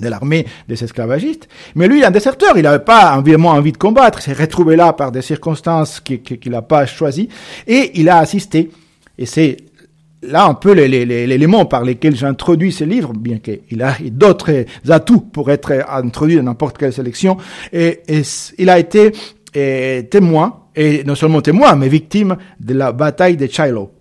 [0.00, 1.48] de l'armée des esclavagistes.
[1.74, 4.76] Mais lui, il est un déserteur, il n'avait pas envie de combattre, il s'est retrouvé
[4.76, 7.28] là par des circonstances qu'il n'a pas choisies,
[7.66, 8.70] et il a assisté,
[9.18, 9.56] et c'est
[10.22, 15.50] là un peu l'élément par lesquels j'introduis ce livre, bien qu'il a d'autres atouts pour
[15.50, 17.36] être introduit dans n'importe quelle sélection,
[17.72, 18.00] et
[18.58, 19.12] il a été
[20.10, 23.92] témoin et non seulement témoin, mais victime de la bataille de Chilo.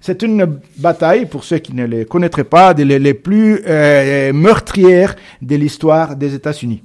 [0.00, 5.14] C'est une bataille, pour ceux qui ne les connaîtraient pas, des les, plus euh, meurtrières
[5.40, 6.82] de l'histoire des États-Unis.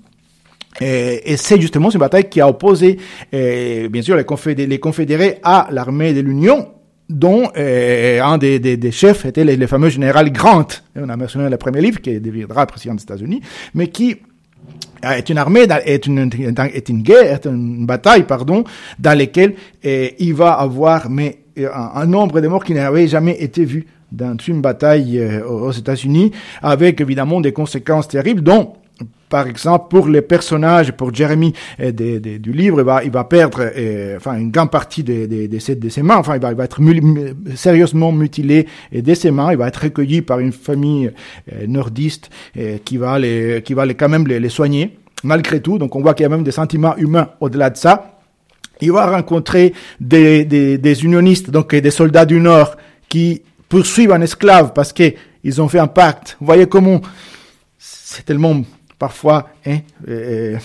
[0.80, 2.98] Et, et c'est justement cette bataille qui a opposé,
[3.34, 4.26] euh, bien sûr, les
[4.80, 6.68] confédérés, à l'armée de l'Union,
[7.10, 10.68] dont euh, un des, chefs était le, fameux général Grant.
[10.96, 13.42] On a mentionné le premier livre, qui deviendra président des États-Unis,
[13.74, 14.18] mais qui
[15.04, 16.30] est une armée, est une,
[17.02, 18.64] guerre, est une bataille, pardon,
[19.00, 21.30] dans laquelle euh, il va avoir un,
[21.96, 26.32] un nombre de morts qui n'avait jamais été vu dans une bataille euh, aux États-Unis,
[26.62, 28.74] avec évidemment des conséquences terribles, dont
[29.30, 34.16] par exemple, pour les personnages, pour Jeremy de, de, du livre, il va, perdre euh,
[34.18, 36.18] enfin une grande partie de, ses, mains.
[36.18, 36.80] Enfin, il va, être
[37.56, 39.52] sérieusement mutilé de ses mains.
[39.52, 41.12] Il va être recueilli par une famille
[41.52, 42.30] euh, nordiste
[42.86, 45.78] qui va les, qui va les, quand même les, soigner malgré tout.
[45.78, 48.20] Donc, on voit qu'il y a même des sentiments humains au-delà de ça.
[48.80, 52.78] Il va rencontrer des, des, des unionistes, donc des soldats du Nord,
[53.10, 56.38] qui poursuivent un esclave parce que ils ont fait un pacte.
[56.40, 57.02] Vous voyez comment
[57.78, 58.62] c'est tellement
[59.00, 60.58] parfois hein, euh,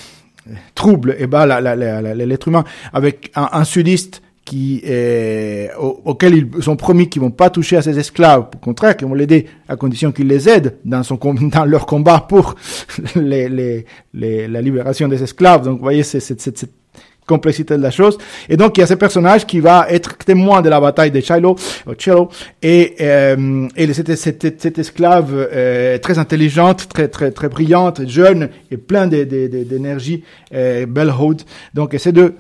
[0.75, 7.09] trouble et bah, l'être humain avec un, sudiste qui euh, au, auquel ils sont promis
[7.09, 10.27] qu'ils vont pas toucher à ces esclaves, au contraire, qu'ils vont l'aider à condition qu'ils
[10.27, 11.03] les aident dans
[11.65, 12.57] leur combat pour
[13.15, 15.65] la libération des esclaves.
[15.65, 16.71] Donc, vous voyez, c'est cette,
[17.27, 18.19] complexité de la chose.
[18.49, 21.21] Et donc, il y a ce personnage qui va être témoin de la bataille de
[21.21, 21.57] Chilo,
[21.99, 22.29] Chilo
[22.63, 28.49] et, euh, et cette, cette, cette esclave euh, très intelligente, très, très, très brillante, jeune
[28.71, 31.43] et plein d'énergie, euh, Belle Hood.
[31.75, 32.35] Donc, ces deux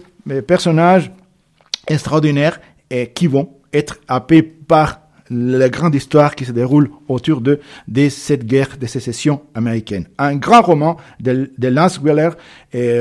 [0.46, 1.10] personnages
[1.88, 5.01] extraordinaires et qui vont être happés par
[5.32, 7.60] la grande histoire qui se déroule autour de,
[8.08, 10.06] cette guerre de sécession américaine.
[10.18, 12.30] Un grand roman de, Lance Wheeler,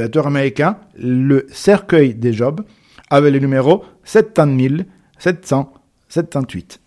[0.06, 2.64] auteur américain, Le cercueil des Job,
[3.10, 6.80] avec le numéro 70778.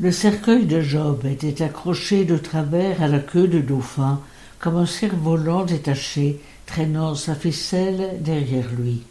[0.00, 4.20] Le cercueil de Job était accroché de travers à la queue de dauphin,
[4.60, 9.02] comme un cerf-volant détaché, traînant sa ficelle derrière lui.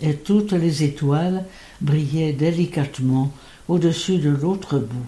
[0.00, 1.44] Et toutes les étoiles
[1.80, 3.32] brillaient délicatement
[3.68, 5.06] au-dessus de l'autre bout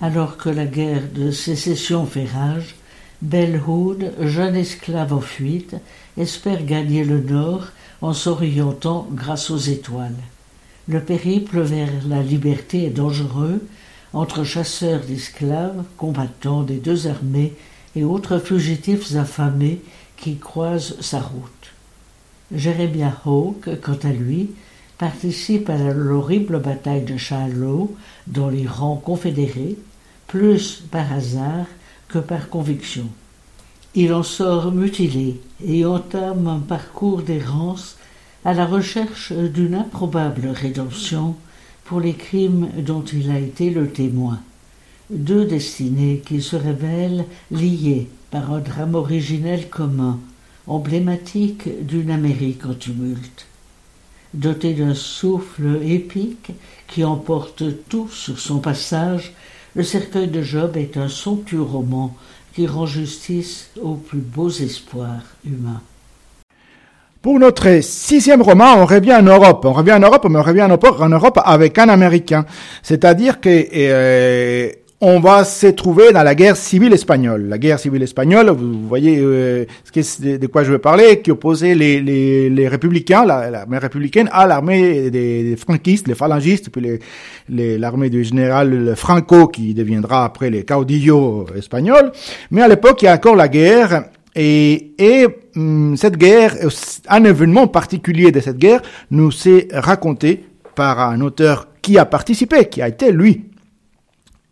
[0.00, 2.76] Alors que la guerre de sécession fait rage,
[3.22, 5.74] Belle Hood, jeune esclave en fuite,
[6.16, 7.68] espère gagner le nord
[8.02, 10.16] en s'orientant grâce aux étoiles.
[10.88, 13.60] Le périple vers la liberté est dangereux
[14.12, 17.54] entre chasseurs d'esclaves, combattants des deux armées
[17.96, 19.80] et autres fugitifs affamés
[20.16, 21.72] qui croisent sa route.
[22.54, 24.50] Jeremiah Hawke, quant à lui,
[24.98, 27.94] participe à l'horrible bataille de Shiloh
[28.26, 29.76] dans les rangs confédérés,
[30.26, 31.66] plus par hasard
[32.08, 33.06] que par conviction.
[33.94, 37.96] Il en sort mutilé et entame un parcours d'errance
[38.44, 41.34] à la recherche d'une improbable rédemption
[41.84, 44.40] pour les crimes dont il a été le témoin.
[45.10, 50.18] Deux destinées qui se révèlent liées par un drame originel commun,
[50.66, 53.46] emblématique d'une Amérique en tumulte
[54.36, 56.52] doté d'un souffle épique
[56.88, 59.34] qui emporte tout sur son passage,
[59.74, 62.16] le cercueil de Job est un somptueux roman
[62.54, 65.82] qui rend justice aux plus beaux espoirs humains.
[67.20, 69.64] Pour notre sixième roman, on revient en Europe.
[69.64, 72.46] On revient en Europe, mais on revient en Europe avec un Américain.
[72.82, 77.48] C'est-à-dire que euh, on va se trouver dans la guerre civile espagnole.
[77.48, 81.74] La guerre civile espagnole, vous voyez euh, ce de quoi je veux parler, qui opposait
[81.74, 86.98] les, les, les républicains, l'armée républicaine, à l'armée des, des, franquistes, les phalangistes, puis
[87.48, 92.10] l'armée du général Franco, qui deviendra après les caudillos espagnols.
[92.50, 94.04] Mais à l'époque, il y a encore la guerre,
[94.34, 96.54] et, et hum, cette guerre,
[97.08, 98.80] un événement particulier de cette guerre,
[99.10, 103.44] nous est raconté par un auteur qui a participé, qui a été, lui,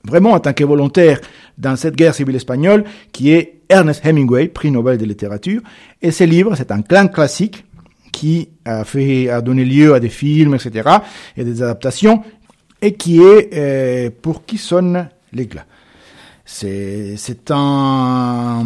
[0.04, 1.20] vraiment en tant que volontaire
[1.58, 5.60] dans cette guerre civile espagnole, qui est Ernest Hemingway, prix Nobel de littérature.
[6.02, 7.64] Et ce livre, c'est un clan classique
[8.12, 10.88] qui a fait, a donné lieu à des films, etc.,
[11.36, 12.22] et des adaptations,
[12.80, 15.64] et qui est euh, Pour qui sonne l'éclat.
[16.46, 17.16] C'est,
[17.50, 18.64] un,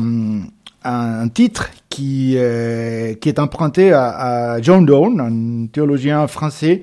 [0.89, 6.83] un titre qui, euh, qui est emprunté à, John Donne, un théologien français,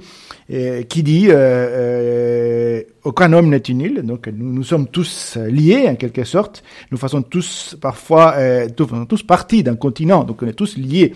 [0.89, 4.01] qui dit euh, euh, aucun homme n'est inutile.
[4.03, 6.63] Donc nous, nous, sommes tous liés en quelque sorte.
[6.91, 8.35] Nous faisons tous parfois
[8.75, 10.23] tous, tous partie d'un continent.
[10.23, 11.13] Donc on est tous liés.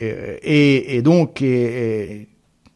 [0.00, 1.42] Et, donc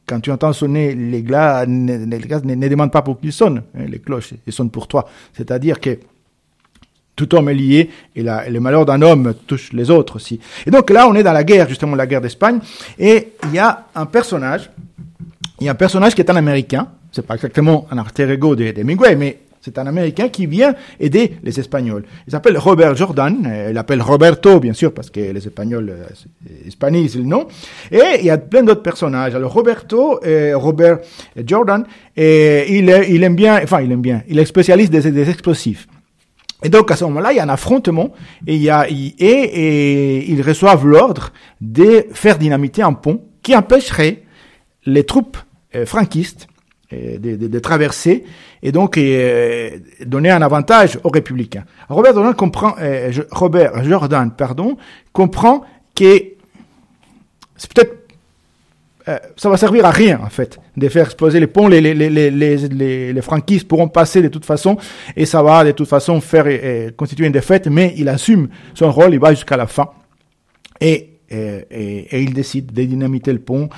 [0.07, 3.63] quand tu entends sonner les glaces ne, demande pas pour qu'ils sonnent.
[3.77, 5.07] Hein, les cloches, elles sonnent pour toi.
[5.35, 5.99] C'est-à-dire que
[7.27, 10.41] tout homme est lié et, le malheur d'un homme touche les autres aussi.
[10.67, 12.61] Et donc là, on est dans la guerre, justement la guerre d'Espagne,
[12.99, 14.71] et il y a un personnage
[15.61, 18.57] il y a un personnage qui est un Américain, c'est pas exactement un alter ego
[18.57, 22.05] de mais c'est un Américain qui vient aider les Espagnols.
[22.27, 23.37] Il s'appelle Robert Jordan.
[23.69, 25.95] Il appelle Roberto, bien sûr, parce que les Espagnols
[26.65, 27.47] hispanisent le nom.
[27.93, 29.35] Et il y a plein d'autres personnages.
[29.35, 30.19] Alors Roberto,
[30.55, 31.01] Robert
[31.45, 31.85] Jordan,
[32.17, 35.87] il, aime bien, enfin il aime bien, il est spécialiste des explosifs.
[36.63, 38.13] Et donc à ce moment-là, il y a un affrontement
[38.47, 43.57] et, il y a, et, et ils reçoivent l'ordre de faire dynamiter un pont qui
[43.57, 44.23] empêcherait
[44.87, 45.37] les troupes
[45.75, 46.49] euh, franquistes
[46.93, 48.25] euh, de, traverser
[48.63, 51.65] et donc euh, donner un avantage aux républicains.
[51.89, 52.75] Robert Jordan comprend,
[53.31, 54.77] Robert Jordan, pardon,
[55.13, 56.21] comprend que
[57.57, 58.00] c'est peut-être
[59.09, 61.69] euh, ça va servir à rien en fait de faire exploser les ponts.
[61.69, 64.77] Les, les, les, les, les, franquistes pourront passer de toute façon
[65.17, 67.67] et ça va de toute façon faire euh, constituer une défaite.
[67.67, 69.91] Mais il assume son rôle, il va jusqu'à la fin
[70.81, 73.69] et, et il décide de dynamiter le pont.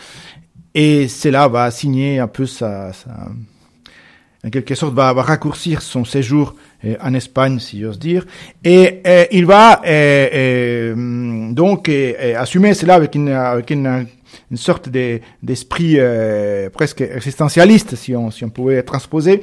[0.74, 3.28] Et cela va signer un peu sa, sa
[4.44, 8.26] en quelque sorte, va, raccourcir son séjour euh, en Espagne, si j'ose dire,
[8.64, 11.88] et euh, il va euh donc
[12.36, 14.06] assumer cela avec une,
[14.54, 19.42] sorte d'esprit de, presque existentialiste, si on, pouvait transposer.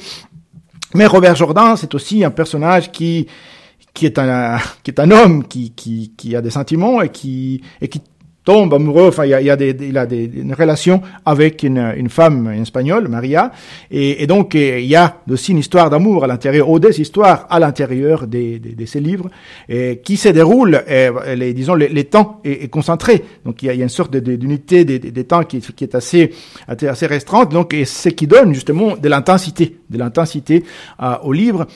[0.96, 3.28] Mais Robert Jordan, c'est aussi un personnage qui
[4.02, 7.62] est un homme qui a des sentiments et qui
[8.44, 11.02] tombe amoureux, enfin il y a, il y a des, il a des, une relation
[11.26, 13.52] avec une, une femme espagnole, Maria,
[13.92, 17.48] et, et, donc il y a aussi une histoire d'amour à l'intérieur, ou des histoires
[17.50, 19.30] à l'intérieur de, de, de, ces livres,
[19.68, 23.68] et, qui se déroulent, et, les, disons, les, les temps est, est, concentré, donc il
[23.68, 26.32] y a, il y a une sorte d'unité des, des, temps qui, qui est assez,
[26.68, 30.64] assez restreinte, donc et ce qui donne justement de l'intensité, de l'intensité
[31.02, 31.68] euh, au livre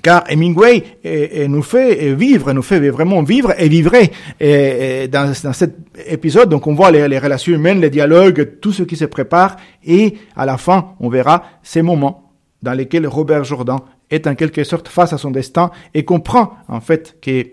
[0.00, 3.92] car Hemingway et, et nous fait vivre, nous fait vraiment vivre et vivre
[4.40, 5.76] et, dans, cet
[6.06, 6.48] épisode.
[6.48, 10.46] Donc on voit les, relations humaines, les dialogues, tout ce qui se prépare et à
[10.46, 12.32] la fin on verra ces moments
[12.62, 13.80] dans lesquels Robert Jordan
[14.10, 17.46] est en quelque sorte face à son destin et comprend en fait que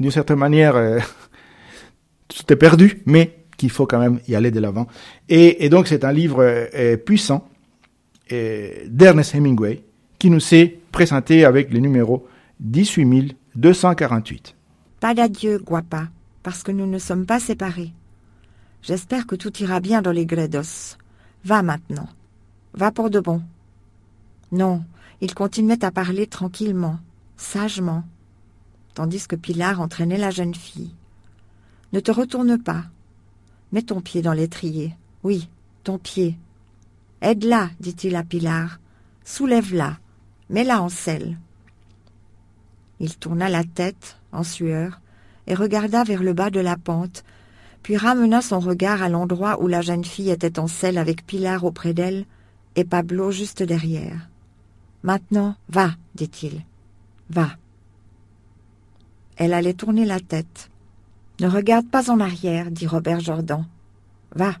[0.00, 0.98] d'une certaine manière euh,
[2.28, 4.86] tout est perdu, mais qu'il faut quand même y aller de l'avant.
[5.28, 7.46] Et, donc c'est un livre euh, puissant
[8.88, 9.82] d'Ernest Hemingway
[10.22, 12.28] qui nous sait présenté avec le numéro
[12.60, 14.54] 18248.
[15.00, 16.10] Pas d'adieu, Guapa,
[16.44, 17.90] parce que nous ne sommes pas séparés.
[18.82, 20.96] J'espère que tout ira bien dans les Gredos.
[21.44, 22.08] Va maintenant.
[22.72, 23.42] Va pour de bon.
[24.52, 24.84] Non,
[25.20, 27.00] il continuait à parler tranquillement,
[27.36, 28.04] sagement,
[28.94, 30.94] tandis que Pilar entraînait la jeune fille.
[31.92, 32.84] Ne te retourne pas.
[33.72, 34.94] Mets ton pied dans l'étrier.
[35.24, 35.48] Oui,
[35.82, 36.36] ton pied.
[37.22, 38.78] Aide-la, dit-il à Pilar.
[39.24, 39.98] Soulève-la.
[40.52, 41.38] Mets-la en selle.
[43.00, 45.00] Il tourna la tête, en sueur,
[45.46, 47.24] et regarda vers le bas de la pente,
[47.82, 51.64] puis ramena son regard à l'endroit où la jeune fille était en selle avec Pilar
[51.64, 52.26] auprès d'elle
[52.76, 54.28] et Pablo juste derrière.
[55.02, 56.62] Maintenant, va, dit-il.
[57.30, 57.56] Va.
[59.36, 60.70] Elle allait tourner la tête.
[61.40, 63.66] Ne regarde pas en arrière, dit Robert Jordan.
[64.34, 64.56] Va.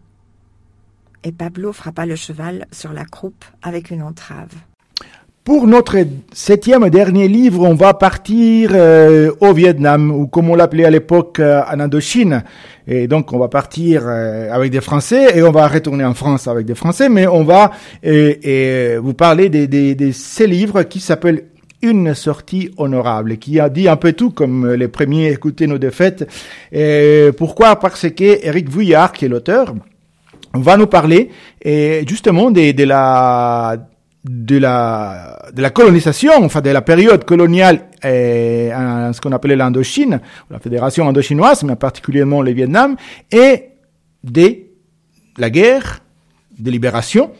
[1.22, 4.54] Et Pablo frappa le cheval sur la croupe avec une entrave.
[5.44, 5.96] Pour notre
[6.32, 10.90] septième et dernier livre, on va partir euh, au Vietnam, ou comme on l'appelait à
[10.90, 12.44] l'époque euh, en Indochine.
[12.86, 16.46] Et donc on va partir euh, avec des Français et on va retourner en France
[16.46, 17.72] avec des Français, mais on va
[18.04, 21.46] et vous parler de, de, de ces livres qui s'appellent
[21.82, 26.24] une sortie honorable, qui a dit un peu tout comme les premiers écouter nos défaites.
[26.70, 27.80] Et pourquoi?
[27.80, 29.74] Parce que Eric Vuillard, qui est l'auteur,
[30.54, 31.30] va nous parler
[31.60, 33.76] et justement de, de la
[34.24, 38.70] de la, de la colonisation, enfin de la période coloniale eh,
[39.12, 40.20] ce qu'on appelait l'Indochine,
[40.50, 42.96] la fédération indochinoise, mais particulièrement le Vietnam,
[43.32, 43.70] et
[44.22, 44.56] de
[45.38, 46.00] la guerre
[46.58, 47.32] de libération,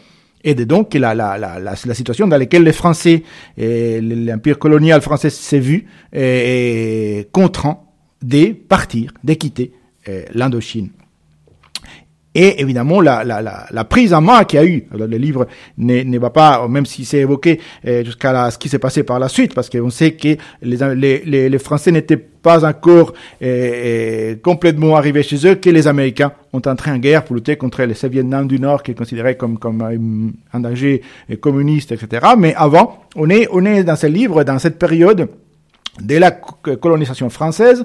[0.43, 3.23] et de donc la, la, la, la, situation dans laquelle les Français,
[3.57, 7.79] et l'empire colonial français s'est vu et, et contraint
[8.23, 9.73] de partir, de quitter
[10.07, 10.91] eh, l'Indochine
[12.35, 14.85] et évidemment la, la, la, la, prise en main qu'il y a eu.
[14.95, 15.47] Alors, le livre
[15.79, 19.19] ne, ne va pas, même si c'est évoqué euh, jusqu'à ce qui s'est passé par
[19.19, 23.13] la suite, parce qu'on sait que les, les, les Français n'étaient pas encore
[23.43, 27.57] euh, euh, complètement arrivés chez eux, que les Américains ont entré en guerre pour lutter
[27.57, 31.03] contre les Vietnam du Nord, qui est considéré comme, comme un danger
[31.41, 32.27] communiste, etc.
[32.39, 35.29] Mais avant, on est, on est dans ce livre, dans cette période
[36.01, 37.85] de la colonisation française,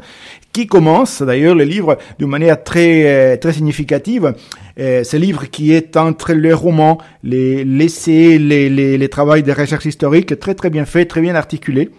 [0.53, 4.33] qui commence d'ailleurs le livre d'une manière très euh, très significative.
[4.79, 9.51] Euh, ce livre qui est entre les romans, les essais, les, les, les travaux de
[9.51, 11.89] recherche historique, très très bien fait, très bien articulé.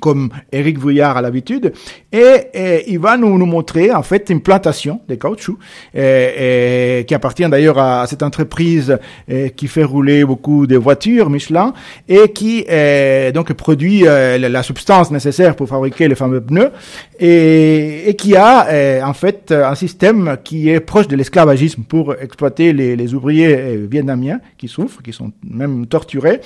[0.00, 1.72] Comme Eric Vouillard a l'habitude,
[2.12, 5.58] et, il va nous, nous montrer en fait une plantation de caoutchouc
[5.92, 8.98] qui appartient d'ailleurs à, cette entreprise
[9.56, 11.72] qui fait rouler beaucoup de voitures Michelin
[12.08, 12.64] et qui
[13.34, 16.70] donc produit la substance nécessaire pour fabriquer les fameux pneus
[17.18, 22.96] et, qui a en fait un système qui est proche de l'esclavagisme pour exploiter les,
[22.96, 26.40] les ouvriers vietnamiens qui souffrent, qui sont même torturés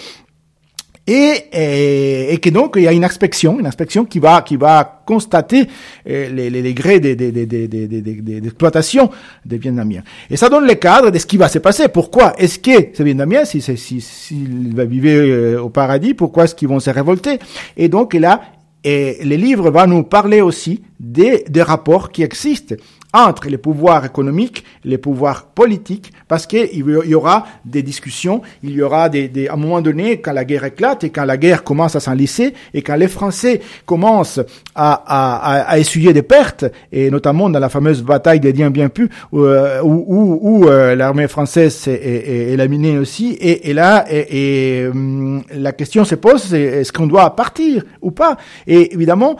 [1.11, 4.57] et, et, et, que donc il y a une inspection, une inspection qui va qui
[4.57, 5.67] va constater
[6.09, 9.11] euh, les, les, les grés d'exploitation
[9.45, 10.05] des Vietnamiens.
[10.31, 11.89] Et ça donne le cadre de ce qui va se passer.
[11.89, 16.45] Pourquoi est-ce que ces Vietnamiens, si s'ils si, si, va vivre euh, au paradis, pourquoi
[16.45, 17.41] est-ce qu'ils vont se révolter?
[17.77, 18.41] Et donc là,
[18.85, 22.77] et les livres vont nous parler aussi des, des rapports qui existent
[23.13, 28.83] entre les pouvoirs économiques, les pouvoirs politiques, parce qu'il y aura des discussions, il y
[28.83, 31.65] aura des, des, à un moment donné, quand la guerre éclate et quand la guerre
[31.65, 34.41] commence à s'enlisser et quand les Français commencent
[34.75, 38.89] à, à, à, essuyer des pertes, et notamment dans la fameuse bataille des Dien bien
[38.89, 43.73] plus, euh, où, où, où euh, l'armée française est, est, est, laminée aussi, et, et
[43.73, 48.37] là, et, hum, la question se pose, est-ce qu'on doit partir ou pas?
[48.67, 49.37] Et évidemment,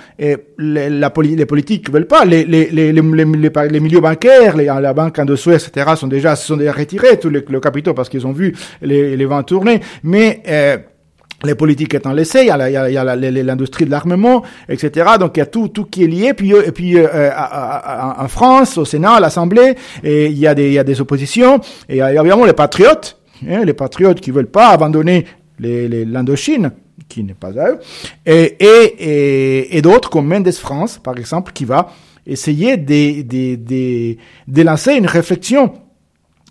[0.59, 5.25] la, les politiques veulent pas, les, les, les, les, les milieux bancaires, la banque en
[5.25, 9.25] dessous, etc., sont déjà, sont déjà retirés les, le capitaux parce qu'ils ont vu les,
[9.25, 9.81] vents tourner.
[10.03, 10.79] Mais euh,
[11.45, 15.11] les politiques étant laissées, il y a, l'industrie de l'armement, etc.
[15.19, 16.35] Donc il y a tout, tout qui est lié.
[16.35, 17.31] Puis, et puis euh, euh
[18.19, 21.61] en France, au Sénat, à l'Assemblée, il y a des, il y a des oppositions.
[21.89, 25.27] Et il y a évidemment les patriotes, hein, les patriotes qui veulent pas abandonner
[25.59, 26.73] l'Indochine
[27.09, 27.79] qui n'est pas à eux,
[28.25, 31.91] et, et, et d'autres comme Mendes France, par exemple, qui va
[32.27, 34.17] essayer de, de, de,
[34.49, 35.73] de lancer une réflexion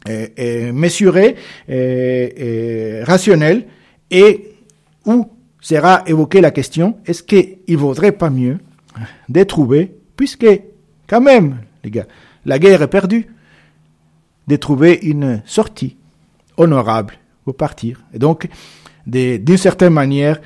[0.07, 1.35] euh, euh, mesurée,
[1.69, 3.67] euh, rationnelle,
[4.09, 4.55] et
[5.05, 5.27] où
[5.59, 8.59] sera évoquée la question, est-ce qu'il vaudrait pas mieux
[9.27, 10.47] de trouver, puisque
[11.05, 12.07] quand même, les gars,
[12.45, 13.27] la guerre est perdue,
[14.47, 15.97] de trouver une sortie
[16.55, 18.01] honorable pour partir.
[18.13, 18.47] Et donc,
[19.05, 20.39] d'une certaine manière,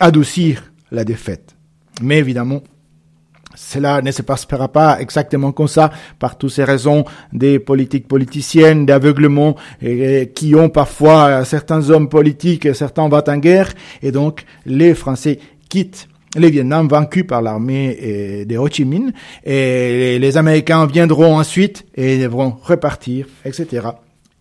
[0.00, 1.54] adoucir la défaite.
[2.02, 2.62] Mais évidemment,
[3.54, 8.86] cela ne se passera pas exactement comme ça, par toutes ces raisons des politiques politiciennes,
[8.86, 9.56] d'aveuglement,
[10.34, 15.38] qui ont parfois certains hommes politiques, certains vont en guerre, et donc les Français
[15.68, 19.12] quittent les Vietnam vaincus par l'armée de Ho Chi Minh,
[19.44, 23.88] et les Américains viendront ensuite et devront repartir, etc.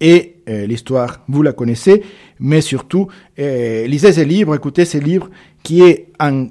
[0.04, 2.04] Et euh, l'histoire, vous la connaissez,
[2.40, 3.08] mais surtout,
[3.40, 5.30] euh, lisez ces livres, écoutez ces livres,
[5.64, 6.48] qui est en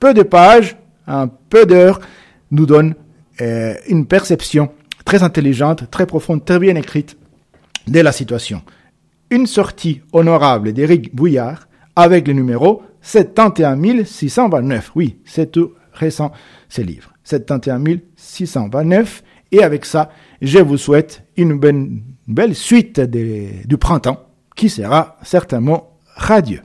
[0.00, 0.76] peu de pages,
[1.06, 2.00] un peu d'heures,
[2.50, 2.94] nous donne
[3.40, 4.70] euh, une perception
[5.04, 7.16] très intelligente, très profonde, très bien écrite
[7.86, 8.62] de la situation.
[9.30, 14.92] Une sortie honorable d'Éric Bouillard avec le numéro 71629.
[14.94, 16.32] Oui, c'est tout récent,
[16.68, 17.12] ces livres.
[17.24, 19.22] 71629.
[19.52, 20.10] Et avec ça,
[20.42, 21.88] je vous souhaite une belle,
[22.26, 24.26] belle suite du printemps
[24.56, 26.62] qui sera certainement radieux.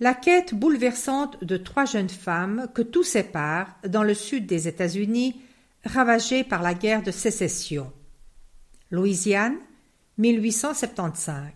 [0.00, 5.40] La quête bouleversante de trois jeunes femmes que tout sépare dans le sud des États-Unis,
[5.84, 7.92] ravagées par la guerre de sécession.
[8.92, 9.56] Louisiane,
[10.18, 11.48] 1875.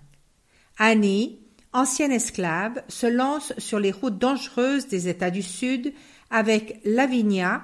[0.79, 1.39] Annie,
[1.73, 5.93] ancienne esclave, se lance sur les routes dangereuses des États du Sud
[6.31, 7.63] avec Lavinia,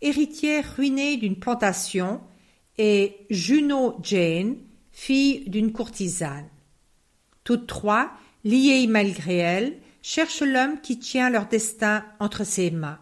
[0.00, 2.20] héritière ruinée d'une plantation,
[2.78, 4.56] et Juno Jane,
[4.92, 6.48] fille d'une courtisane.
[7.42, 8.12] Toutes trois,
[8.44, 12.98] liées malgré elles, cherchent l'homme qui tient leur destin entre ses mains.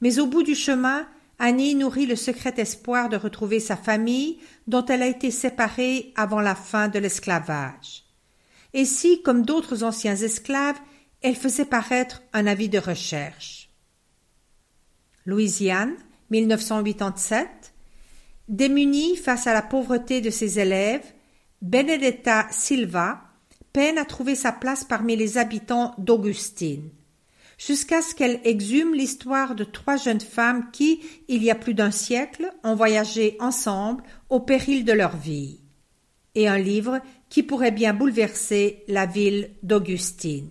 [0.00, 1.06] Mais au bout du chemin,
[1.38, 6.40] Annie nourrit le secret espoir de retrouver sa famille dont elle a été séparée avant
[6.40, 8.04] la fin de l'esclavage.
[8.72, 10.78] Et si, comme d'autres anciens esclaves,
[11.22, 13.70] elle faisait paraître un avis de recherche.
[15.26, 15.94] Louisiane,
[16.30, 17.48] 1987.
[18.48, 21.14] Démunie face à la pauvreté de ses élèves,
[21.62, 23.23] Benedetta Silva,
[23.74, 26.88] peine à trouver sa place parmi les habitants d'Augustine,
[27.58, 31.90] jusqu'à ce qu'elle exhume l'histoire de trois jeunes femmes qui, il y a plus d'un
[31.90, 35.58] siècle, ont voyagé ensemble au péril de leur vie,
[36.36, 40.48] et un livre qui pourrait bien bouleverser la ville d'Augustine.